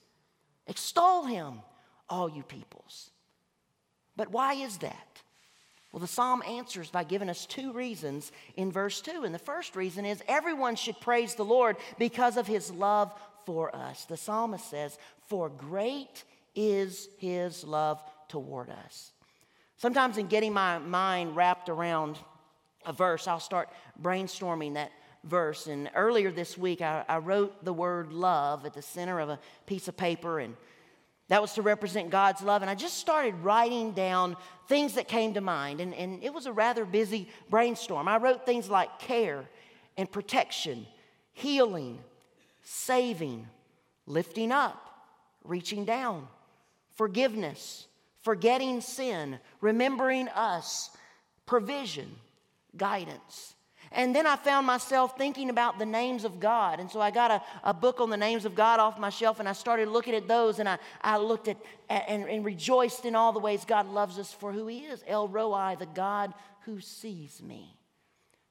Extol 0.67 1.25
him 1.25 1.63
all 2.11 2.29
you 2.29 2.43
peoples. 2.43 3.09
But 4.15 4.31
why 4.31 4.53
is 4.53 4.77
that? 4.79 5.21
Well, 5.91 5.99
the 5.99 6.07
psalm 6.07 6.43
answers 6.47 6.89
by 6.89 7.03
giving 7.03 7.29
us 7.29 7.45
two 7.45 7.73
reasons 7.73 8.31
in 8.55 8.71
verse 8.71 9.01
2. 9.01 9.23
And 9.23 9.33
the 9.33 9.39
first 9.39 9.75
reason 9.75 10.05
is 10.05 10.23
everyone 10.27 10.75
should 10.75 10.99
praise 11.01 11.35
the 11.35 11.43
Lord 11.43 11.77
because 11.97 12.37
of 12.37 12.47
his 12.47 12.71
love 12.71 13.13
for 13.45 13.75
us. 13.75 14.05
The 14.05 14.15
psalmist 14.15 14.69
says, 14.69 14.97
For 15.27 15.49
great 15.49 16.23
is 16.55 17.09
his 17.17 17.63
love 17.63 18.01
toward 18.27 18.69
us. 18.69 19.11
Sometimes, 19.77 20.17
in 20.17 20.27
getting 20.27 20.53
my 20.53 20.77
mind 20.77 21.35
wrapped 21.35 21.67
around 21.67 22.19
a 22.85 22.93
verse, 22.93 23.27
I'll 23.27 23.39
start 23.39 23.69
brainstorming 24.01 24.75
that 24.75 24.91
verse. 25.23 25.67
And 25.67 25.89
earlier 25.95 26.31
this 26.31 26.57
week, 26.57 26.81
I, 26.81 27.03
I, 27.07 27.17
wrote 27.17 27.65
the 27.65 27.73
word 27.73 28.13
love 28.13 28.65
at 28.65 28.73
the 28.73 28.81
center 28.81 29.19
of 29.19 29.29
a 29.29 29.39
piece 29.65 29.87
of 29.87 29.97
paper, 29.97 30.39
and 30.39 30.55
that 31.31 31.41
was 31.41 31.53
to 31.53 31.61
represent 31.61 32.09
God's 32.09 32.41
love. 32.41 32.61
And 32.61 32.69
I 32.69 32.75
just 32.75 32.97
started 32.97 33.33
writing 33.35 33.93
down 33.93 34.35
things 34.67 34.95
that 34.95 35.07
came 35.07 35.33
to 35.35 35.39
mind, 35.39 35.79
and, 35.79 35.93
and 35.93 36.21
it 36.21 36.33
was 36.33 36.45
a 36.45 36.51
rather 36.51 36.83
busy 36.83 37.29
brainstorm. 37.49 38.09
I 38.09 38.17
wrote 38.17 38.45
things 38.45 38.69
like 38.69 38.99
care 38.99 39.45
and 39.95 40.11
protection, 40.11 40.85
healing, 41.31 41.99
saving, 42.63 43.47
lifting 44.05 44.51
up, 44.51 44.85
reaching 45.45 45.85
down, 45.85 46.27
forgiveness, 46.95 47.87
forgetting 48.23 48.81
sin, 48.81 49.39
remembering 49.61 50.27
us, 50.27 50.89
provision, 51.45 52.13
guidance. 52.75 53.55
And 53.93 54.15
then 54.15 54.25
I 54.25 54.37
found 54.37 54.65
myself 54.65 55.17
thinking 55.17 55.49
about 55.49 55.77
the 55.77 55.85
names 55.85 56.23
of 56.23 56.39
God. 56.39 56.79
And 56.79 56.89
so 56.89 57.01
I 57.01 57.11
got 57.11 57.29
a, 57.29 57.41
a 57.63 57.73
book 57.73 57.99
on 57.99 58.09
the 58.09 58.17
names 58.17 58.45
of 58.45 58.55
God 58.55 58.79
off 58.79 58.97
my 58.97 59.09
shelf 59.09 59.39
and 59.39 59.49
I 59.49 59.53
started 59.53 59.89
looking 59.89 60.15
at 60.15 60.29
those 60.29 60.59
and 60.59 60.69
I, 60.69 60.77
I 61.01 61.17
looked 61.17 61.49
at, 61.49 61.57
at 61.89 62.05
and, 62.07 62.23
and 62.29 62.45
rejoiced 62.45 63.03
in 63.05 63.15
all 63.15 63.33
the 63.33 63.39
ways 63.39 63.65
God 63.65 63.89
loves 63.89 64.17
us 64.17 64.31
for 64.31 64.53
who 64.53 64.67
He 64.67 64.79
is 64.79 65.03
El 65.05 65.27
Roi, 65.27 65.75
the 65.77 65.87
God 65.87 66.33
who 66.61 66.79
sees 66.79 67.41
me. 67.41 67.77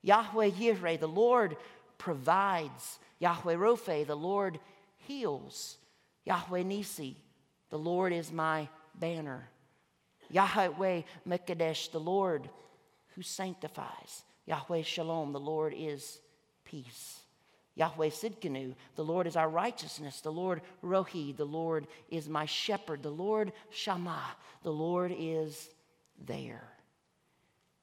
Yahweh 0.03 0.51
Yireh, 0.51 1.01
the 1.01 1.09
Lord 1.09 1.57
provides. 1.97 2.99
Yahweh 3.19 3.55
Rophe, 3.55 4.05
the 4.05 4.15
Lord 4.15 4.59
heals. 4.97 5.79
Yahweh 6.27 6.65
Nisi, 6.65 7.17
the 7.71 7.79
Lord 7.79 8.13
is 8.13 8.31
my 8.31 8.69
banner. 8.95 9.49
Yahweh 10.31 11.03
Mekadesh, 11.27 11.91
the 11.91 12.01
Lord 12.01 12.49
who 13.15 13.23
sanctifies. 13.23 14.23
Yahweh 14.51 14.83
Shalom, 14.83 15.33
the 15.33 15.39
Lord 15.39 15.73
is 15.77 16.19
peace. 16.65 17.21
Yahweh 17.77 18.09
Sidkenu, 18.09 18.75
the 18.97 19.05
Lord 19.05 19.29
is 19.29 19.37
our 19.37 19.49
righteousness. 19.49 20.21
The 20.21 20.33
Lord 20.33 20.61
Rohi, 20.83 21.37
the 21.37 21.45
Lord 21.45 21.87
is 22.09 22.29
my 22.29 22.47
shepherd. 22.47 23.01
The 23.01 23.11
Lord 23.11 23.53
Shammah, 23.71 24.35
the 24.65 24.73
Lord 24.73 25.15
is 25.17 25.69
there. 26.27 26.69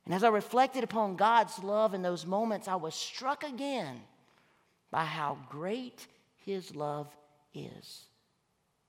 And 0.03 0.13
as 0.13 0.25
I 0.25 0.27
reflected 0.27 0.83
upon 0.83 1.15
God's 1.15 1.57
love 1.63 1.93
in 1.93 2.01
those 2.01 2.25
moments, 2.25 2.67
I 2.67 2.75
was 2.75 2.95
struck 2.95 3.45
again 3.45 4.01
by 4.91 5.05
how 5.05 5.37
great 5.49 6.05
His 6.45 6.75
love 6.75 7.07
is. 7.53 8.07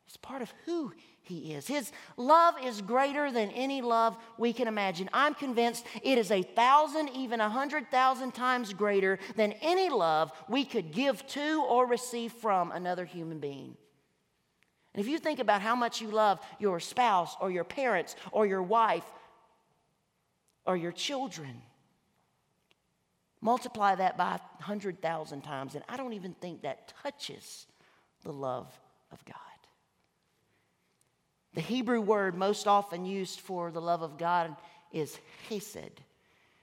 It's 0.08 0.16
part 0.16 0.42
of 0.42 0.52
who 0.66 0.92
he 1.28 1.52
is. 1.52 1.66
His 1.66 1.92
love 2.16 2.54
is 2.64 2.80
greater 2.80 3.30
than 3.30 3.50
any 3.50 3.82
love 3.82 4.16
we 4.36 4.52
can 4.52 4.66
imagine. 4.66 5.08
I'm 5.12 5.34
convinced 5.34 5.86
it 6.02 6.18
is 6.18 6.30
a 6.30 6.42
thousand, 6.42 7.10
even 7.10 7.40
a 7.40 7.48
hundred 7.48 7.90
thousand 7.90 8.32
times 8.32 8.72
greater 8.72 9.18
than 9.36 9.52
any 9.60 9.88
love 9.88 10.32
we 10.48 10.64
could 10.64 10.92
give 10.92 11.26
to 11.28 11.64
or 11.68 11.86
receive 11.86 12.32
from 12.32 12.72
another 12.72 13.04
human 13.04 13.38
being. 13.38 13.76
And 14.94 15.04
if 15.04 15.08
you 15.08 15.18
think 15.18 15.38
about 15.38 15.62
how 15.62 15.76
much 15.76 16.00
you 16.00 16.08
love 16.08 16.40
your 16.58 16.80
spouse 16.80 17.36
or 17.40 17.50
your 17.50 17.64
parents 17.64 18.16
or 18.32 18.46
your 18.46 18.62
wife 18.62 19.04
or 20.66 20.76
your 20.76 20.92
children, 20.92 21.62
multiply 23.40 23.94
that 23.94 24.16
by 24.16 24.40
a 24.58 24.62
hundred 24.62 25.00
thousand 25.00 25.42
times, 25.42 25.74
and 25.74 25.84
I 25.88 25.96
don't 25.96 26.14
even 26.14 26.34
think 26.34 26.62
that 26.62 26.92
touches 27.02 27.66
the 28.24 28.32
love 28.32 28.66
of 29.12 29.24
God. 29.24 29.47
The 31.58 31.64
Hebrew 31.64 32.00
word 32.00 32.36
most 32.36 32.68
often 32.68 33.04
used 33.04 33.40
for 33.40 33.72
the 33.72 33.80
love 33.80 34.02
of 34.02 34.16
God 34.16 34.54
is 34.92 35.18
chesed. 35.50 35.90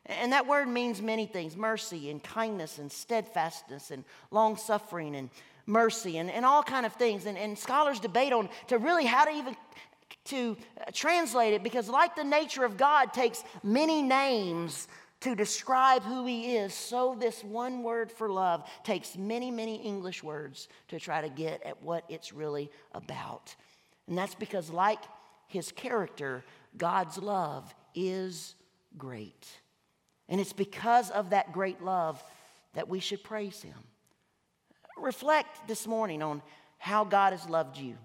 And 0.05 0.31
that 0.31 0.47
word 0.47 0.69
means 0.69 1.01
many 1.01 1.25
things 1.25 1.57
mercy 1.57 2.09
and 2.09 2.23
kindness 2.23 2.77
and 2.77 2.89
steadfastness 2.89 3.91
and 3.91 4.05
long 4.31 4.55
suffering 4.55 5.17
and 5.17 5.29
mercy 5.65 6.17
and, 6.17 6.31
and 6.31 6.45
all 6.45 6.63
kind 6.63 6.85
of 6.85 6.93
things. 6.93 7.25
And, 7.25 7.37
and 7.37 7.59
scholars 7.59 7.99
debate 7.99 8.31
on 8.31 8.47
to 8.67 8.77
really 8.77 9.03
how 9.03 9.25
to 9.25 9.31
even 9.31 9.57
to 10.27 10.55
translate 10.93 11.53
it 11.53 11.61
because 11.61 11.89
like 11.89 12.15
the 12.15 12.23
nature 12.23 12.63
of 12.63 12.77
God 12.77 13.11
takes 13.11 13.43
many 13.63 14.01
names 14.01 14.87
to 15.19 15.35
describe 15.35 16.03
who 16.03 16.25
he 16.25 16.55
is, 16.55 16.73
so 16.73 17.17
this 17.19 17.43
one 17.43 17.83
word 17.83 18.13
for 18.13 18.29
love 18.29 18.63
takes 18.85 19.17
many, 19.17 19.51
many 19.51 19.75
English 19.75 20.23
words 20.23 20.69
to 20.87 21.01
try 21.01 21.19
to 21.19 21.27
get 21.27 21.61
at 21.63 21.83
what 21.83 22.05
it's 22.07 22.31
really 22.31 22.71
about. 22.93 23.53
And 24.07 24.17
that's 24.17 24.35
because, 24.35 24.69
like 24.69 24.99
his 25.47 25.71
character, 25.71 26.43
God's 26.77 27.17
love 27.17 27.73
is 27.93 28.55
great. 28.97 29.47
And 30.29 30.41
it's 30.41 30.53
because 30.53 31.11
of 31.11 31.31
that 31.31 31.53
great 31.53 31.81
love 31.81 32.23
that 32.73 32.89
we 32.89 32.99
should 32.99 33.23
praise 33.23 33.61
him. 33.61 33.77
Reflect 34.97 35.67
this 35.67 35.87
morning 35.87 36.21
on 36.21 36.41
how 36.77 37.03
God 37.03 37.33
has 37.33 37.49
loved 37.49 37.77
you 37.77 37.95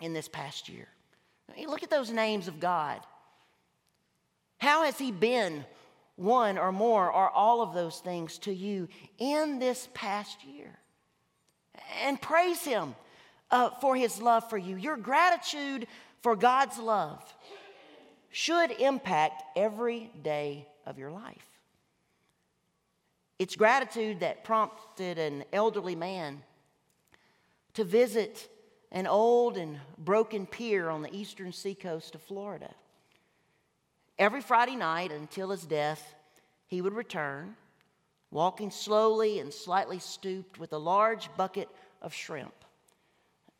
in 0.00 0.12
this 0.12 0.28
past 0.28 0.68
year. 0.68 0.88
Look 1.66 1.82
at 1.82 1.90
those 1.90 2.10
names 2.10 2.48
of 2.48 2.60
God. 2.60 3.00
How 4.58 4.84
has 4.84 4.98
he 4.98 5.12
been 5.12 5.64
one 6.16 6.58
or 6.58 6.72
more 6.72 7.10
or 7.10 7.30
all 7.30 7.62
of 7.62 7.74
those 7.74 8.00
things 8.00 8.38
to 8.38 8.52
you 8.52 8.88
in 9.18 9.58
this 9.58 9.88
past 9.94 10.44
year? 10.44 10.78
And 12.02 12.20
praise 12.20 12.62
him 12.62 12.94
uh, 13.50 13.70
for 13.80 13.96
his 13.96 14.20
love 14.20 14.48
for 14.48 14.58
you. 14.58 14.76
Your 14.76 14.96
gratitude 14.96 15.86
for 16.22 16.36
God's 16.36 16.78
love 16.78 17.22
should 18.30 18.70
impact 18.72 19.42
every 19.56 20.10
day 20.22 20.66
of 20.84 20.98
your 20.98 21.10
life. 21.10 21.46
It's 23.38 23.56
gratitude 23.56 24.20
that 24.20 24.44
prompted 24.44 25.18
an 25.18 25.44
elderly 25.52 25.94
man 25.94 26.42
to 27.74 27.84
visit 27.84 28.48
an 28.90 29.06
old 29.06 29.56
and 29.58 29.78
broken 29.98 30.46
pier 30.46 30.88
on 30.88 31.02
the 31.02 31.14
eastern 31.14 31.52
seacoast 31.52 32.14
of 32.14 32.22
Florida. 32.22 32.74
Every 34.18 34.40
Friday 34.40 34.76
night 34.76 35.12
until 35.12 35.50
his 35.50 35.66
death, 35.66 36.14
he 36.66 36.80
would 36.80 36.94
return, 36.94 37.56
walking 38.30 38.70
slowly 38.70 39.38
and 39.40 39.52
slightly 39.52 39.98
stooped 39.98 40.58
with 40.58 40.72
a 40.72 40.78
large 40.78 41.28
bucket 41.36 41.68
of 42.00 42.14
shrimp. 42.14 42.54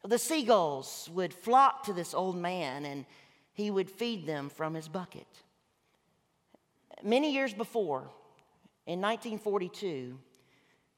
The 0.06 0.18
seagulls 0.18 1.10
would 1.12 1.34
flock 1.34 1.82
to 1.84 1.92
this 1.92 2.14
old 2.14 2.36
man 2.36 2.84
and 2.84 3.04
he 3.52 3.72
would 3.72 3.90
feed 3.90 4.24
them 4.24 4.48
from 4.48 4.74
his 4.74 4.86
bucket. 4.86 5.26
Many 7.02 7.32
years 7.32 7.52
before, 7.52 8.10
in 8.86 9.00
1942, 9.00 10.16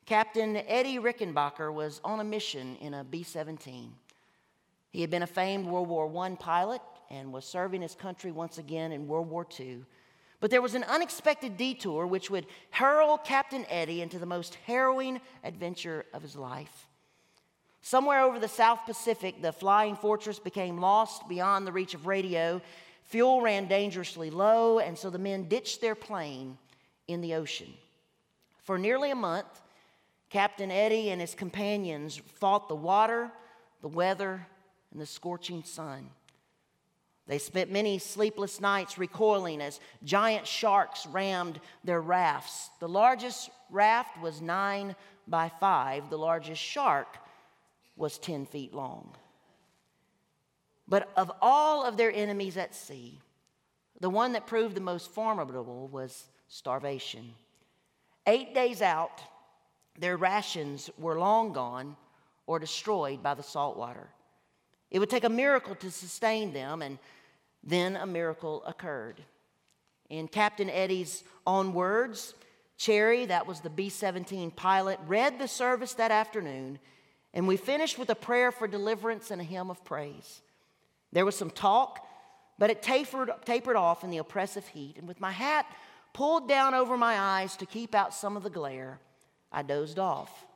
Captain 0.04 0.56
Eddie 0.56 0.98
Rickenbacker 0.98 1.72
was 1.72 2.00
on 2.04 2.20
a 2.20 2.24
mission 2.24 2.76
in 2.76 2.92
a 2.92 3.04
B 3.04 3.22
17. 3.22 3.94
He 4.90 5.00
had 5.00 5.10
been 5.10 5.22
a 5.22 5.26
famed 5.26 5.66
World 5.66 5.88
War 5.88 6.24
I 6.24 6.34
pilot 6.34 6.82
and 7.10 7.32
was 7.32 7.46
serving 7.46 7.80
his 7.80 7.94
country 7.94 8.30
once 8.30 8.58
again 8.58 8.92
in 8.92 9.06
World 9.06 9.30
War 9.30 9.46
II. 9.58 9.84
But 10.40 10.50
there 10.50 10.62
was 10.62 10.74
an 10.74 10.84
unexpected 10.84 11.56
detour 11.56 12.06
which 12.06 12.30
would 12.30 12.46
hurl 12.70 13.16
Captain 13.16 13.64
Eddie 13.70 14.02
into 14.02 14.18
the 14.18 14.26
most 14.26 14.56
harrowing 14.66 15.20
adventure 15.44 16.04
of 16.12 16.22
his 16.22 16.36
life. 16.36 16.87
Somewhere 17.82 18.22
over 18.22 18.38
the 18.38 18.48
South 18.48 18.80
Pacific, 18.84 19.40
the 19.40 19.52
flying 19.52 19.96
fortress 19.96 20.38
became 20.38 20.80
lost 20.80 21.28
beyond 21.28 21.66
the 21.66 21.72
reach 21.72 21.94
of 21.94 22.06
radio. 22.06 22.60
Fuel 23.04 23.40
ran 23.40 23.68
dangerously 23.68 24.30
low, 24.30 24.78
and 24.78 24.98
so 24.98 25.10
the 25.10 25.18
men 25.18 25.48
ditched 25.48 25.80
their 25.80 25.94
plane 25.94 26.58
in 27.06 27.20
the 27.20 27.34
ocean. 27.34 27.72
For 28.64 28.78
nearly 28.78 29.10
a 29.10 29.16
month, 29.16 29.62
Captain 30.28 30.70
Eddie 30.70 31.10
and 31.10 31.20
his 31.20 31.34
companions 31.34 32.20
fought 32.34 32.68
the 32.68 32.74
water, 32.74 33.30
the 33.80 33.88
weather, 33.88 34.46
and 34.92 35.00
the 35.00 35.06
scorching 35.06 35.62
sun. 35.64 36.10
They 37.26 37.38
spent 37.38 37.70
many 37.70 37.98
sleepless 37.98 38.60
nights 38.60 38.98
recoiling 38.98 39.60
as 39.60 39.80
giant 40.02 40.46
sharks 40.46 41.06
rammed 41.06 41.60
their 41.84 42.00
rafts. 42.00 42.70
The 42.80 42.88
largest 42.88 43.50
raft 43.70 44.20
was 44.20 44.40
nine 44.40 44.96
by 45.26 45.50
five. 45.60 46.08
The 46.08 46.18
largest 46.18 46.60
shark 46.60 47.18
was 47.98 48.18
10 48.18 48.46
feet 48.46 48.74
long. 48.74 49.14
But 50.86 51.10
of 51.16 51.30
all 51.42 51.84
of 51.84 51.96
their 51.96 52.12
enemies 52.12 52.56
at 52.56 52.74
sea, 52.74 53.20
the 54.00 54.10
one 54.10 54.32
that 54.32 54.46
proved 54.46 54.74
the 54.74 54.80
most 54.80 55.10
formidable 55.10 55.88
was 55.88 56.28
starvation. 56.48 57.34
Eight 58.26 58.54
days 58.54 58.80
out, 58.80 59.20
their 59.98 60.16
rations 60.16 60.88
were 60.98 61.18
long 61.18 61.52
gone 61.52 61.96
or 62.46 62.58
destroyed 62.58 63.22
by 63.22 63.34
the 63.34 63.42
salt 63.42 63.76
water. 63.76 64.08
It 64.90 64.98
would 64.98 65.10
take 65.10 65.24
a 65.24 65.28
miracle 65.28 65.74
to 65.76 65.90
sustain 65.90 66.52
them, 66.52 66.80
and 66.80 66.98
then 67.62 67.96
a 67.96 68.06
miracle 68.06 68.62
occurred. 68.64 69.22
In 70.08 70.28
Captain 70.28 70.70
Eddie's 70.70 71.24
own 71.46 71.74
words, 71.74 72.34
Cherry, 72.78 73.26
that 73.26 73.46
was 73.46 73.60
the 73.60 73.68
B 73.68 73.90
17 73.90 74.52
pilot, 74.52 74.98
read 75.06 75.38
the 75.38 75.48
service 75.48 75.94
that 75.94 76.10
afternoon 76.10 76.78
And 77.38 77.46
we 77.46 77.56
finished 77.56 78.00
with 78.00 78.10
a 78.10 78.16
prayer 78.16 78.50
for 78.50 78.66
deliverance 78.66 79.30
and 79.30 79.40
a 79.40 79.44
hymn 79.44 79.70
of 79.70 79.84
praise. 79.84 80.42
There 81.12 81.24
was 81.24 81.36
some 81.36 81.50
talk, 81.50 82.04
but 82.58 82.68
it 82.68 82.82
tapered, 82.82 83.30
tapered 83.44 83.76
off 83.76 84.02
in 84.02 84.10
the 84.10 84.18
oppressive 84.18 84.66
heat. 84.66 84.96
And 84.98 85.06
with 85.06 85.20
my 85.20 85.30
hat 85.30 85.64
pulled 86.12 86.48
down 86.48 86.74
over 86.74 86.96
my 86.96 87.16
eyes 87.16 87.56
to 87.58 87.64
keep 87.64 87.94
out 87.94 88.12
some 88.12 88.36
of 88.36 88.42
the 88.42 88.50
glare, 88.50 88.98
I 89.52 89.62
dozed 89.62 90.00
off. 90.00 90.46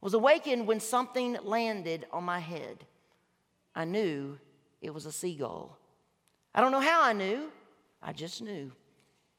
Was 0.00 0.14
awakened 0.14 0.66
when 0.66 0.80
something 0.80 1.36
landed 1.44 2.06
on 2.10 2.24
my 2.24 2.38
head. 2.38 2.86
I 3.74 3.84
knew 3.84 4.38
it 4.80 4.94
was 4.94 5.04
a 5.04 5.12
seagull. 5.12 5.76
I 6.54 6.62
don't 6.62 6.72
know 6.72 6.80
how 6.80 7.02
I 7.02 7.12
knew, 7.12 7.52
I 8.02 8.14
just 8.14 8.40
knew. 8.40 8.72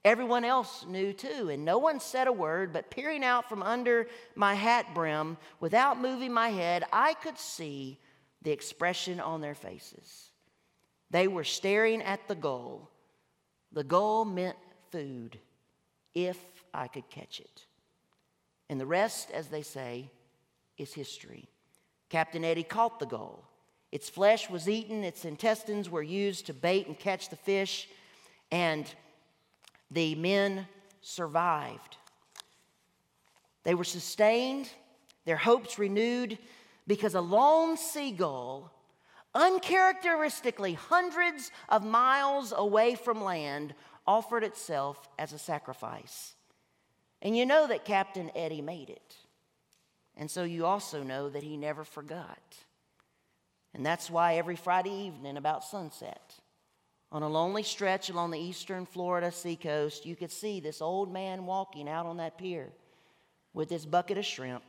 Everyone 0.05 0.45
else 0.45 0.85
knew 0.87 1.11
too, 1.11 1.49
and 1.49 1.65
no 1.65 1.77
one 1.77 1.99
said 1.99 2.27
a 2.27 2.31
word, 2.31 2.71
but 2.71 2.89
peering 2.89 3.23
out 3.23 3.49
from 3.49 3.61
under 3.61 4.07
my 4.33 4.53
hat 4.53 4.93
brim 4.93 5.37
without 5.59 5.99
moving 5.99 6.31
my 6.31 6.49
head, 6.49 6.85
I 6.93 7.13
could 7.15 7.37
see 7.37 7.99
the 8.41 8.51
expression 8.51 9.19
on 9.19 9.41
their 9.41 9.55
faces. 9.55 10.29
They 11.11 11.27
were 11.27 11.43
staring 11.43 12.01
at 12.01 12.27
the 12.27 12.35
goal. 12.35 12.89
The 13.73 13.83
goal 13.83 14.23
meant 14.23 14.57
food, 14.91 15.37
if 16.13 16.37
I 16.73 16.87
could 16.87 17.09
catch 17.09 17.41
it. 17.41 17.65
And 18.69 18.79
the 18.79 18.85
rest, 18.85 19.31
as 19.31 19.47
they 19.47 19.63
say, 19.63 20.09
is 20.77 20.93
history. 20.93 21.49
Captain 22.09 22.45
Eddie 22.45 22.63
caught 22.63 22.99
the 22.99 23.05
goal. 23.05 23.43
Its 23.91 24.09
flesh 24.09 24.49
was 24.49 24.69
eaten, 24.69 25.03
its 25.03 25.25
intestines 25.25 25.89
were 25.89 26.03
used 26.03 26.45
to 26.45 26.53
bait 26.53 26.87
and 26.87 26.97
catch 26.97 27.29
the 27.29 27.35
fish, 27.35 27.89
and 28.51 28.85
the 29.91 30.15
men 30.15 30.67
survived. 31.01 31.97
They 33.63 33.75
were 33.75 33.83
sustained, 33.83 34.69
their 35.25 35.37
hopes 35.37 35.77
renewed, 35.77 36.37
because 36.87 37.15
a 37.15 37.21
lone 37.21 37.77
seagull, 37.77 38.71
uncharacteristically 39.35 40.73
hundreds 40.73 41.51
of 41.67 41.85
miles 41.85 42.53
away 42.55 42.95
from 42.95 43.23
land, 43.23 43.75
offered 44.07 44.43
itself 44.43 45.07
as 45.19 45.33
a 45.33 45.39
sacrifice. 45.39 46.35
And 47.21 47.37
you 47.37 47.45
know 47.45 47.67
that 47.67 47.85
Captain 47.85 48.31
Eddie 48.35 48.61
made 48.61 48.89
it. 48.89 49.15
And 50.15 50.31
so 50.31 50.43
you 50.43 50.65
also 50.65 51.03
know 51.03 51.29
that 51.29 51.43
he 51.43 51.57
never 51.57 51.83
forgot. 51.83 52.41
And 53.73 53.85
that's 53.85 54.09
why 54.09 54.35
every 54.35 54.55
Friday 54.55 55.07
evening 55.07 55.37
about 55.37 55.63
sunset, 55.63 56.33
on 57.11 57.23
a 57.23 57.29
lonely 57.29 57.63
stretch 57.63 58.09
along 58.09 58.31
the 58.31 58.39
eastern 58.39 58.85
Florida 58.85 59.31
seacoast, 59.31 60.05
you 60.05 60.15
could 60.15 60.31
see 60.31 60.59
this 60.59 60.81
old 60.81 61.11
man 61.11 61.45
walking 61.45 61.89
out 61.89 62.05
on 62.05 62.17
that 62.17 62.37
pier 62.37 62.69
with 63.53 63.69
his 63.69 63.85
bucket 63.85 64.17
of 64.17 64.25
shrimp, 64.25 64.63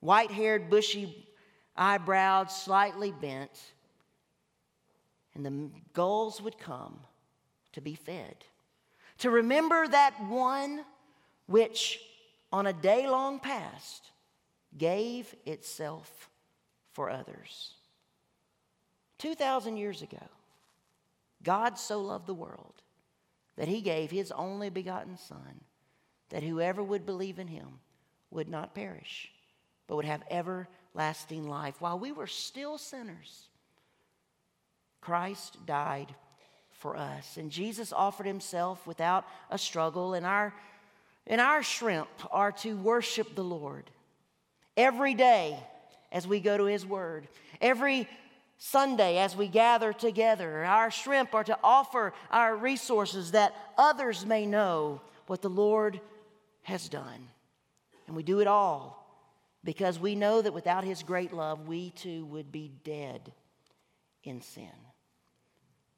white 0.00 0.30
haired, 0.30 0.70
bushy 0.70 1.28
eyebrows, 1.76 2.62
slightly 2.62 3.12
bent. 3.12 3.50
And 5.34 5.44
the 5.44 5.70
gulls 5.92 6.40
would 6.40 6.58
come 6.58 7.00
to 7.72 7.80
be 7.80 7.94
fed, 7.94 8.36
to 9.18 9.30
remember 9.30 9.86
that 9.86 10.14
one 10.24 10.84
which, 11.46 12.00
on 12.52 12.66
a 12.66 12.72
day 12.72 13.08
long 13.08 13.40
past, 13.40 14.10
gave 14.76 15.34
itself 15.44 16.28
for 16.92 17.10
others. 17.10 17.74
2,000 19.18 19.76
years 19.76 20.02
ago, 20.02 20.22
God 21.42 21.78
so 21.78 22.00
loved 22.00 22.26
the 22.26 22.34
world 22.34 22.82
that 23.56 23.68
he 23.68 23.80
gave 23.80 24.10
his 24.10 24.30
only 24.32 24.70
begotten 24.70 25.16
Son, 25.16 25.60
that 26.30 26.42
whoever 26.42 26.82
would 26.82 27.06
believe 27.06 27.38
in 27.38 27.48
him 27.48 27.80
would 28.30 28.48
not 28.48 28.74
perish, 28.74 29.30
but 29.86 29.96
would 29.96 30.04
have 30.04 30.22
everlasting 30.30 31.48
life. 31.48 31.80
While 31.80 31.98
we 31.98 32.12
were 32.12 32.26
still 32.26 32.78
sinners, 32.78 33.48
Christ 35.00 35.58
died 35.66 36.14
for 36.70 36.96
us. 36.96 37.36
And 37.36 37.50
Jesus 37.50 37.92
offered 37.92 38.26
himself 38.26 38.86
without 38.86 39.24
a 39.50 39.58
struggle, 39.58 40.14
and 40.14 40.24
our, 40.24 40.54
and 41.26 41.40
our 41.40 41.62
shrimp 41.62 42.08
are 42.30 42.52
to 42.52 42.76
worship 42.76 43.34
the 43.34 43.44
Lord 43.44 43.90
every 44.76 45.14
day 45.14 45.58
as 46.12 46.26
we 46.26 46.40
go 46.40 46.56
to 46.56 46.64
his 46.64 46.86
word. 46.86 47.26
Every 47.60 48.08
Sunday 48.58 49.18
as 49.18 49.36
we 49.36 49.48
gather 49.48 49.92
together. 49.92 50.64
Our 50.64 50.90
shrimp 50.90 51.34
are 51.34 51.44
to 51.44 51.58
offer 51.62 52.12
our 52.30 52.56
resources 52.56 53.30
that 53.30 53.54
others 53.78 54.26
may 54.26 54.46
know 54.46 55.00
what 55.28 55.42
the 55.42 55.48
Lord 55.48 56.00
has 56.62 56.88
done. 56.88 57.28
And 58.06 58.16
we 58.16 58.22
do 58.22 58.40
it 58.40 58.46
all 58.46 59.06
because 59.64 59.98
we 59.98 60.14
know 60.14 60.42
that 60.42 60.52
without 60.52 60.84
His 60.84 61.02
great 61.02 61.32
love, 61.32 61.68
we 61.68 61.90
too 61.90 62.26
would 62.26 62.50
be 62.50 62.72
dead 62.84 63.32
in 64.24 64.42
sin. 64.42 64.68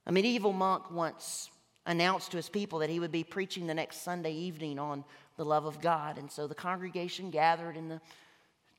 A 0.07 0.13
medieval 0.13 0.53
monk 0.53 0.91
once 0.91 1.51
announced 1.87 2.31
to 2.31 2.37
his 2.37 2.49
people 2.49 2.79
that 2.81 2.91
he 2.91 3.01
would 3.01 3.13
be 3.13 3.25
preaching 3.25 3.67
the 3.67 3.75
next 3.75 4.03
Sunday 4.03 4.33
evening 4.33 4.79
on 4.79 5.05
the 5.37 5.45
love 5.45 5.65
of 5.65 5.81
God. 5.81 6.19
And 6.19 6.31
so 6.31 6.47
the 6.47 6.55
congregation 6.55 7.31
gathered 7.31 7.77
in 7.77 7.89
the 7.89 8.01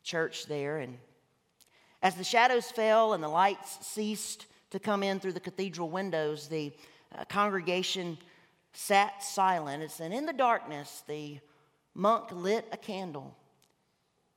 church 0.04 0.46
there 0.46 0.78
and 0.78 0.98
as 2.02 2.16
the 2.16 2.24
shadows 2.24 2.72
fell 2.72 3.14
and 3.14 3.24
the 3.24 3.30
lights 3.30 3.86
ceased 3.86 4.48
to 4.72 4.80
come 4.80 5.04
in 5.04 5.20
through 5.20 5.34
the 5.34 5.40
cathedral 5.40 5.90
windows, 5.90 6.48
the 6.48 6.72
uh, 7.16 7.26
congregation 7.26 8.18
sat 8.74 9.24
silent. 9.24 10.00
And 10.00 10.14
in 10.14 10.26
the 10.26 10.34
darkness, 10.34 11.04
the 11.08 11.40
monk 11.94 12.32
lit 12.32 12.68
a 12.72 12.78
candle. 12.78 13.36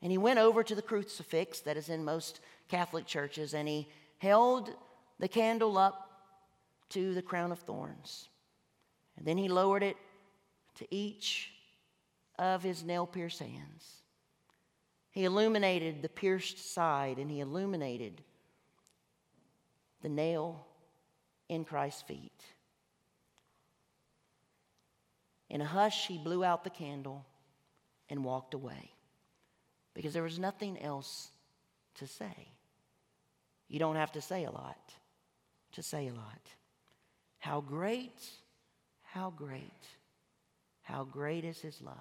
And 0.02 0.10
he 0.10 0.18
went 0.18 0.38
over 0.38 0.62
to 0.62 0.74
the 0.74 0.82
crucifix 0.82 1.60
that 1.60 1.76
is 1.76 1.88
in 1.88 2.04
most 2.04 2.40
Catholic 2.68 3.06
churches 3.06 3.54
and 3.54 3.68
he 3.68 3.88
held 4.18 4.70
the 5.18 5.28
candle 5.28 5.78
up 5.78 6.10
to 6.90 7.14
the 7.14 7.22
crown 7.22 7.52
of 7.52 7.60
thorns. 7.60 8.28
And 9.16 9.26
then 9.26 9.38
he 9.38 9.48
lowered 9.48 9.82
it 9.82 9.96
to 10.76 10.86
each 10.90 11.52
of 12.38 12.62
his 12.62 12.82
nail 12.82 13.06
pierced 13.06 13.40
hands. 13.40 14.02
He 15.14 15.24
illuminated 15.24 16.02
the 16.02 16.08
pierced 16.08 16.74
side 16.74 17.18
and 17.18 17.30
he 17.30 17.38
illuminated 17.38 18.20
the 20.02 20.08
nail 20.08 20.66
in 21.48 21.64
Christ's 21.64 22.02
feet. 22.02 22.44
In 25.48 25.60
a 25.60 25.64
hush, 25.64 26.08
he 26.08 26.18
blew 26.18 26.42
out 26.42 26.64
the 26.64 26.70
candle 26.70 27.24
and 28.10 28.24
walked 28.24 28.54
away 28.54 28.90
because 29.94 30.12
there 30.12 30.24
was 30.24 30.36
nothing 30.36 30.82
else 30.82 31.30
to 31.94 32.08
say. 32.08 32.48
You 33.68 33.78
don't 33.78 33.94
have 33.94 34.10
to 34.12 34.20
say 34.20 34.44
a 34.44 34.50
lot 34.50 34.94
to 35.72 35.82
say 35.82 36.08
a 36.08 36.12
lot. 36.12 36.40
How 37.38 37.60
great, 37.60 38.20
how 39.02 39.30
great, 39.30 39.70
how 40.82 41.04
great 41.04 41.44
is 41.44 41.60
his 41.60 41.80
love. 41.80 41.94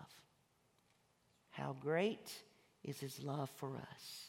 How 1.52 1.76
great 1.80 2.42
is 2.84 3.00
his 3.00 3.22
love 3.22 3.50
for 3.58 3.70
us. 3.76 4.28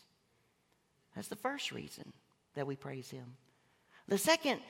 That's 1.14 1.28
the 1.28 1.36
first 1.36 1.72
reason 1.72 2.12
that 2.54 2.66
we 2.66 2.76
praise 2.76 3.10
him. 3.10 3.36
The 4.08 4.18
second 4.18 4.60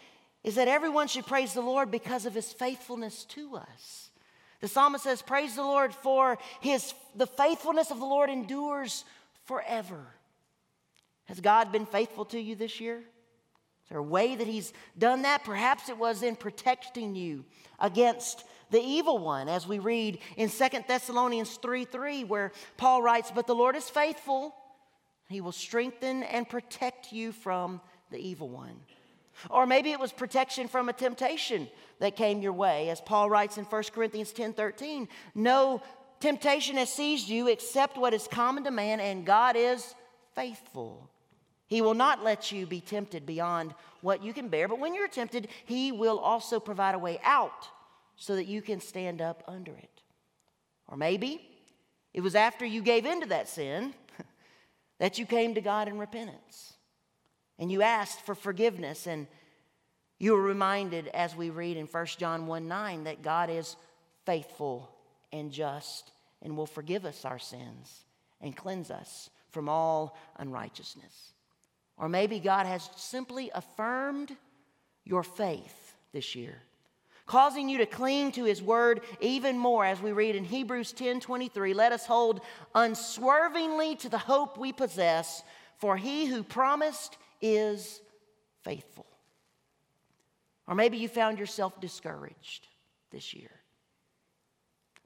is 0.43 0.57
that 0.57 0.69
everyone 0.69 1.09
should 1.09 1.27
praise 1.27 1.55
the 1.55 1.61
Lord 1.61 1.91
because 1.91 2.27
of 2.27 2.35
his 2.35 2.53
faithfulness 2.53 3.25
to 3.25 3.57
us. 3.57 4.11
The 4.61 4.69
psalmist 4.69 5.05
says, 5.05 5.23
Praise 5.23 5.57
the 5.57 5.63
Lord 5.63 5.95
for 5.95 6.39
his 6.61 6.95
the 7.15 7.27
faithfulness 7.27 7.91
of 7.91 7.99
the 7.99 8.07
Lord 8.07 8.31
endures 8.31 9.05
forever. 9.45 10.07
Has 11.27 11.41
God 11.41 11.73
been 11.73 11.87
faithful 11.87 12.25
to 12.27 12.41
you 12.41 12.55
this 12.55 12.81
year? 12.81 12.99
Is 12.99 13.91
there 13.91 13.99
a 13.99 14.03
way 14.03 14.35
that 14.35 14.47
he's 14.47 14.73
done 14.99 15.23
that? 15.23 15.45
Perhaps 15.45 15.89
it 15.89 15.99
was 15.99 16.23
in 16.23 16.37
protecting 16.37 17.15
you 17.15 17.45
against 17.79 18.45
the 18.71 18.81
evil 18.81 19.19
one, 19.19 19.49
as 19.49 19.67
we 19.67 19.79
read 19.79 20.19
in 20.37 20.49
Second 20.49 20.85
Thessalonians 20.89 21.57
3 21.57 21.85
3, 21.85 22.25
where 22.25 22.53
Paul 22.77 23.03
writes, 23.03 23.31
But 23.35 23.47
the 23.47 23.55
Lord 23.55 23.77
is 23.77 23.89
faithful, 23.89 24.55
he 25.29 25.41
will 25.41 25.53
strengthen 25.53 26.23
and 26.23 26.49
protect 26.49 27.13
you 27.13 27.33
from 27.33 27.81
the 28.11 28.19
evil 28.19 28.49
one. 28.49 28.77
Or 29.51 29.67
maybe 29.67 29.91
it 29.91 29.99
was 29.99 30.13
protection 30.13 30.69
from 30.69 30.89
a 30.89 30.93
temptation 30.93 31.69
that 31.99 32.17
came 32.17 32.41
your 32.41 32.53
way, 32.53 32.91
as 32.91 33.01
Paul 33.01 33.29
writes 33.29 33.59
in 33.59 33.65
1 33.65 33.83
Corinthians 33.93 34.33
10 34.33 34.53
13, 34.53 35.09
No 35.35 35.83
temptation 36.21 36.77
has 36.77 36.93
seized 36.93 37.29
you 37.29 37.49
except 37.49 37.99
what 37.99 38.15
is 38.15 38.29
common 38.29 38.65
to 38.65 38.71
man, 38.71 39.01
and 39.01 39.27
God 39.27 39.57
is 39.57 39.95
faithful. 40.35 41.11
He 41.67 41.81
will 41.81 41.95
not 41.95 42.23
let 42.23 42.53
you 42.53 42.67
be 42.67 42.81
tempted 42.81 43.27
beyond 43.27 43.75
what 44.03 44.23
you 44.23 44.33
can 44.33 44.49
bear, 44.49 44.69
but 44.69 44.79
when 44.79 44.95
you're 44.95 45.09
tempted, 45.09 45.49
He 45.65 45.93
will 45.93 46.19
also 46.19 46.61
provide 46.61 46.95
a 46.95 46.99
way 46.99 47.19
out 47.25 47.69
so 48.17 48.37
that 48.37 48.47
you 48.47 48.63
can 48.63 48.81
stand 48.81 49.21
up 49.21 49.43
under 49.47 49.73
it. 49.73 50.03
Or 50.89 50.97
maybe 50.97 51.49
it 52.13 52.21
was 52.21 52.35
after 52.35 52.65
you 52.65 52.83
gave 52.83 53.07
into 53.07 53.27
that 53.27 53.49
sin 53.49 53.95
that 54.99 55.19
you 55.19 55.27
came 55.27 55.55
to 55.55 55.61
God 55.61 55.89
in 55.89 55.99
repentance 55.99 56.75
and 57.59 57.71
you 57.71 57.83
asked 57.83 58.21
for 58.21 58.35
forgiveness 58.35 59.07
and 59.07 59.27
you 60.19 60.33
were 60.33 60.43
reminded 60.43 61.09
as 61.09 61.35
we 61.35 61.51
read 61.51 61.77
in 61.77 61.87
1 61.87 62.07
John 62.19 62.47
1 62.47 62.69
9 62.69 63.05
that 63.05 63.23
God 63.23 63.51
is 63.51 63.77
faithful 64.25 64.91
and 65.33 65.51
just 65.51 66.13
and 66.43 66.57
will 66.57 66.67
forgive 66.67 67.05
us 67.05 67.25
our 67.25 67.39
sins 67.39 68.05
and 68.41 68.57
cleanse 68.57 68.91
us 68.91 69.31
from 69.51 69.69
all 69.69 70.17
unrighteousness. 70.37 71.33
Or 71.97 72.09
maybe 72.09 72.39
God 72.41 72.67
has 72.67 72.91
simply 72.97 73.51
affirmed 73.55 74.37
your 75.05 75.23
faith 75.23 75.95
this 76.13 76.35
year, 76.35 76.63
causing 77.27 77.69
you 77.69 77.79
to 77.79 77.87
cling 77.87 78.33
to 78.33 78.45
his 78.45 78.63
word 78.63 79.01
even 79.21 79.59
more 79.59 79.85
as 79.85 80.01
we 80.01 80.13
read 80.13 80.37
in 80.37 80.45
Hebrews 80.45 80.93
10:23, 80.93 81.75
let 81.75 81.93
us 81.93 82.07
hold 82.07 82.41
unswervingly 82.75 83.97
to 83.97 84.09
the 84.09 84.19
hope 84.19 84.59
we 84.59 84.73
possess, 84.73 85.43
for 85.79 85.97
he 85.97 86.27
who 86.27 86.43
promised 86.43 87.17
is 87.41 88.01
faithful. 88.63 89.07
Or 90.67 90.75
maybe 90.75 90.99
you 90.99 91.09
found 91.09 91.39
yourself 91.39 91.81
discouraged 91.81 92.69
this 93.11 93.35
year. 93.35 93.51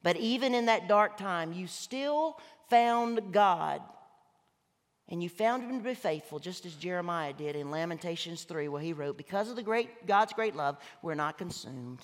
But 0.02 0.16
even 0.16 0.54
in 0.54 0.66
that 0.66 0.88
dark 0.88 1.16
time, 1.16 1.52
you 1.52 1.66
still 1.66 2.38
found 2.70 3.32
God. 3.32 3.82
And 5.08 5.22
you 5.22 5.28
found 5.28 5.62
him 5.62 5.78
to 5.78 5.84
be 5.88 5.94
faithful, 5.94 6.38
just 6.38 6.66
as 6.66 6.74
Jeremiah 6.74 7.32
did 7.32 7.56
in 7.56 7.70
Lamentations 7.70 8.44
3, 8.44 8.68
where 8.68 8.82
he 8.82 8.92
wrote, 8.92 9.16
Because 9.16 9.48
of 9.48 9.56
the 9.56 9.62
great 9.62 10.06
God's 10.06 10.34
great 10.34 10.54
love, 10.54 10.76
we're 11.02 11.14
not 11.14 11.38
consumed. 11.38 12.00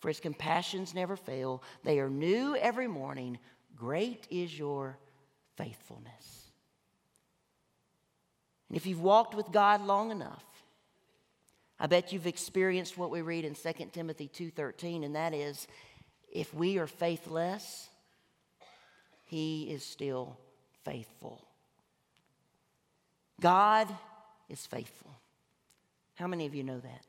For 0.00 0.08
his 0.08 0.20
compassions 0.20 0.94
never 0.94 1.16
fail. 1.16 1.62
They 1.84 2.00
are 2.00 2.10
new 2.10 2.56
every 2.56 2.88
morning. 2.88 3.38
Great 3.76 4.26
is 4.30 4.58
your 4.58 4.98
faithfulness. 5.56 6.50
And 8.68 8.76
if 8.76 8.86
you've 8.86 9.00
walked 9.00 9.34
with 9.34 9.52
God 9.52 9.82
long 9.82 10.10
enough, 10.10 10.44
I 11.78 11.86
bet 11.86 12.12
you've 12.12 12.26
experienced 12.26 12.98
what 12.98 13.10
we 13.10 13.22
read 13.22 13.44
in 13.44 13.54
2 13.54 13.92
Timothy 13.92 14.28
2:13 14.28 15.04
and 15.04 15.14
that 15.14 15.34
is 15.34 15.66
if 16.32 16.52
we 16.52 16.78
are 16.78 16.86
faithless, 16.86 17.88
he 19.24 19.70
is 19.70 19.84
still 19.84 20.38
faithful. 20.84 21.46
God 23.40 23.88
is 24.48 24.64
faithful. 24.66 25.10
How 26.14 26.26
many 26.26 26.46
of 26.46 26.54
you 26.54 26.64
know 26.64 26.80
that? 26.80 27.02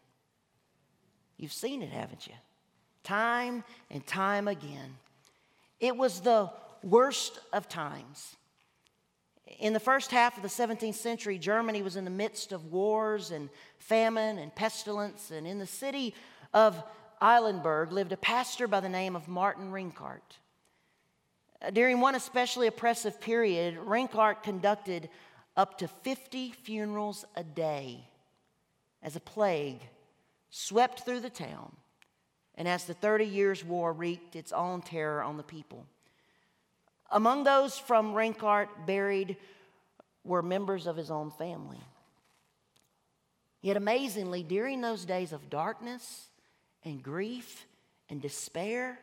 You've 1.38 1.54
seen 1.54 1.82
it, 1.82 1.90
haven't 1.90 2.28
you? 2.28 2.34
Time 3.04 3.64
and 3.90 4.06
time 4.06 4.48
again. 4.48 4.98
It 5.80 5.96
was 5.96 6.22
the 6.22 6.50
worst 6.84 7.40
of 7.54 7.70
times. 7.70 8.36
In 9.60 9.72
the 9.72 9.80
first 9.80 10.12
half 10.12 10.36
of 10.36 10.44
the 10.44 10.50
17th 10.50 10.96
century, 10.96 11.38
Germany 11.38 11.82
was 11.82 11.96
in 11.96 12.04
the 12.04 12.12
midst 12.12 12.52
of 12.52 12.72
wars 12.72 13.32
and 13.32 13.50
famine 13.80 14.38
and 14.40 14.54
pestilence. 14.54 15.32
And 15.32 15.48
in 15.48 15.60
the 15.60 15.66
city 15.66 16.14
of 16.54 16.84
Eilenburg 17.22 17.92
lived 17.92 18.12
a 18.12 18.18
pastor 18.18 18.68
by 18.68 18.82
the 18.82 18.90
name 18.90 19.16
of 19.16 19.28
Martin 19.28 19.72
Rinkart. 19.72 20.38
During 21.74 22.02
one 22.02 22.16
especially 22.16 22.68
oppressive 22.68 23.20
period, 23.22 23.78
Rinkart 23.78 24.44
conducted 24.44 25.10
up 25.58 25.80
to 25.80 25.88
50 25.88 26.52
funerals 26.52 27.26
a 27.36 27.44
day 27.44 28.08
as 29.02 29.16
a 29.16 29.20
plague 29.20 29.82
swept 30.52 31.02
through 31.02 31.20
the 31.20 31.30
town 31.30 31.76
and 32.56 32.68
as 32.68 32.86
the 32.86 32.94
Thirty 32.94 33.26
Years' 33.26 33.64
War 33.64 33.92
wreaked 33.92 34.36
its 34.36 34.52
own 34.52 34.82
terror 34.82 35.22
on 35.22 35.38
the 35.38 35.44
people. 35.44 35.86
Among 37.12 37.44
those 37.44 37.78
from 37.78 38.14
Rinkart 38.14 38.70
buried 38.86 39.38
were 40.24 40.42
members 40.42 40.88
of 40.88 40.98
his 40.98 41.12
own 41.12 41.32
family. 41.32 41.80
Yet 43.62 43.78
amazingly, 43.78 44.44
during 44.44 44.82
those 44.82 45.06
days 45.06 45.32
of 45.32 45.50
darkness 45.50 46.28
and 46.84 47.02
grief 47.02 47.66
and 48.10 48.22
despair, 48.22 49.00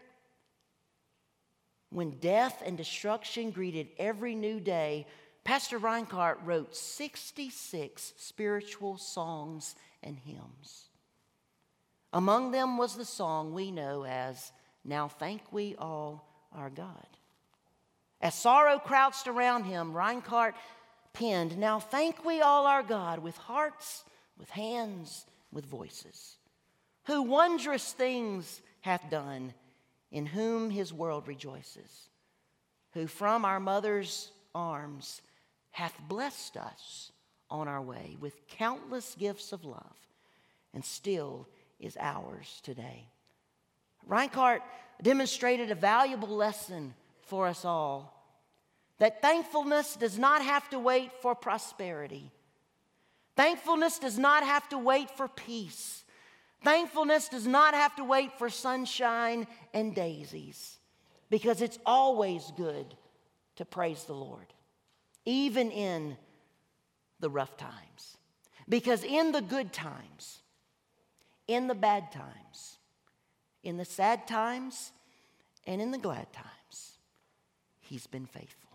when 1.90 2.10
death 2.18 2.62
and 2.64 2.76
destruction 2.76 3.50
greeted 3.52 3.88
every 3.98 4.34
new 4.34 4.58
day, 4.58 5.06
Pastor 5.44 5.78
Rinkart 5.78 6.38
wrote 6.42 6.74
66 6.74 8.14
spiritual 8.16 8.96
songs 8.96 9.74
and 10.02 10.18
hymns. 10.18 10.88
Among 12.14 12.50
them 12.50 12.78
was 12.78 12.96
the 12.96 13.04
song 13.04 13.52
we 13.52 13.70
know 13.70 14.04
as 14.06 14.52
Now 14.84 15.06
Thank 15.06 15.52
We 15.52 15.76
All 15.76 16.26
Our 16.52 16.70
God. 16.70 17.06
As 18.22 18.34
sorrow 18.34 18.78
crouched 18.78 19.28
around 19.28 19.64
him, 19.64 19.92
Rinkart 19.92 20.54
penned, 21.12 21.58
Now 21.58 21.78
thank 21.78 22.24
we 22.24 22.40
all 22.40 22.66
our 22.66 22.82
God 22.82 23.18
with 23.18 23.36
hearts, 23.36 24.04
with 24.38 24.48
hands, 24.48 25.26
with 25.52 25.66
voices, 25.66 26.36
who 27.04 27.20
wondrous 27.20 27.92
things 27.92 28.62
hath 28.80 29.10
done, 29.10 29.52
in 30.10 30.24
whom 30.24 30.70
his 30.70 30.90
world 30.90 31.28
rejoices, 31.28 32.08
who 32.92 33.06
from 33.06 33.44
our 33.44 33.60
mother's 33.60 34.30
arms 34.54 35.20
hath 35.74 35.98
blessed 36.08 36.56
us 36.56 37.10
on 37.50 37.66
our 37.66 37.82
way 37.82 38.16
with 38.20 38.46
countless 38.46 39.16
gifts 39.16 39.52
of 39.52 39.64
love, 39.64 39.96
and 40.72 40.84
still 40.84 41.48
is 41.80 41.96
ours 42.00 42.60
today. 42.62 43.08
Rinkart 44.08 44.60
demonstrated 45.02 45.72
a 45.72 45.74
valuable 45.74 46.28
lesson 46.28 46.94
for 47.22 47.48
us 47.48 47.64
all 47.64 48.14
that 48.98 49.20
thankfulness 49.20 49.96
does 49.96 50.16
not 50.16 50.42
have 50.42 50.70
to 50.70 50.78
wait 50.78 51.10
for 51.20 51.34
prosperity. 51.34 52.30
Thankfulness 53.34 53.98
does 53.98 54.16
not 54.16 54.44
have 54.44 54.68
to 54.68 54.78
wait 54.78 55.10
for 55.10 55.26
peace. 55.26 56.04
Thankfulness 56.62 57.28
does 57.28 57.48
not 57.48 57.74
have 57.74 57.96
to 57.96 58.04
wait 58.04 58.38
for 58.38 58.48
sunshine 58.48 59.48
and 59.72 59.92
daisies 59.92 60.78
because 61.30 61.60
it's 61.60 61.80
always 61.84 62.52
good 62.56 62.94
to 63.56 63.64
praise 63.64 64.04
the 64.04 64.14
Lord, 64.14 64.46
even 65.24 65.70
in 65.70 66.16
the 67.20 67.30
rough 67.30 67.56
times. 67.56 68.16
Because 68.68 69.04
in 69.04 69.32
the 69.32 69.42
good 69.42 69.72
times, 69.72 70.38
in 71.46 71.66
the 71.66 71.74
bad 71.74 72.10
times, 72.12 72.78
in 73.62 73.76
the 73.76 73.84
sad 73.84 74.26
times, 74.26 74.92
and 75.66 75.80
in 75.80 75.90
the 75.90 75.98
glad 75.98 76.32
times, 76.32 76.94
He's 77.80 78.06
been 78.06 78.26
faithful. 78.26 78.70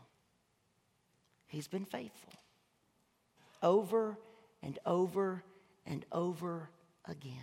He's 1.47 1.67
been 1.67 1.85
faithful 1.85 2.33
over 3.61 4.17
and 4.61 4.77
over 4.85 5.43
and 5.85 6.05
over 6.11 6.69
again. 7.05 7.33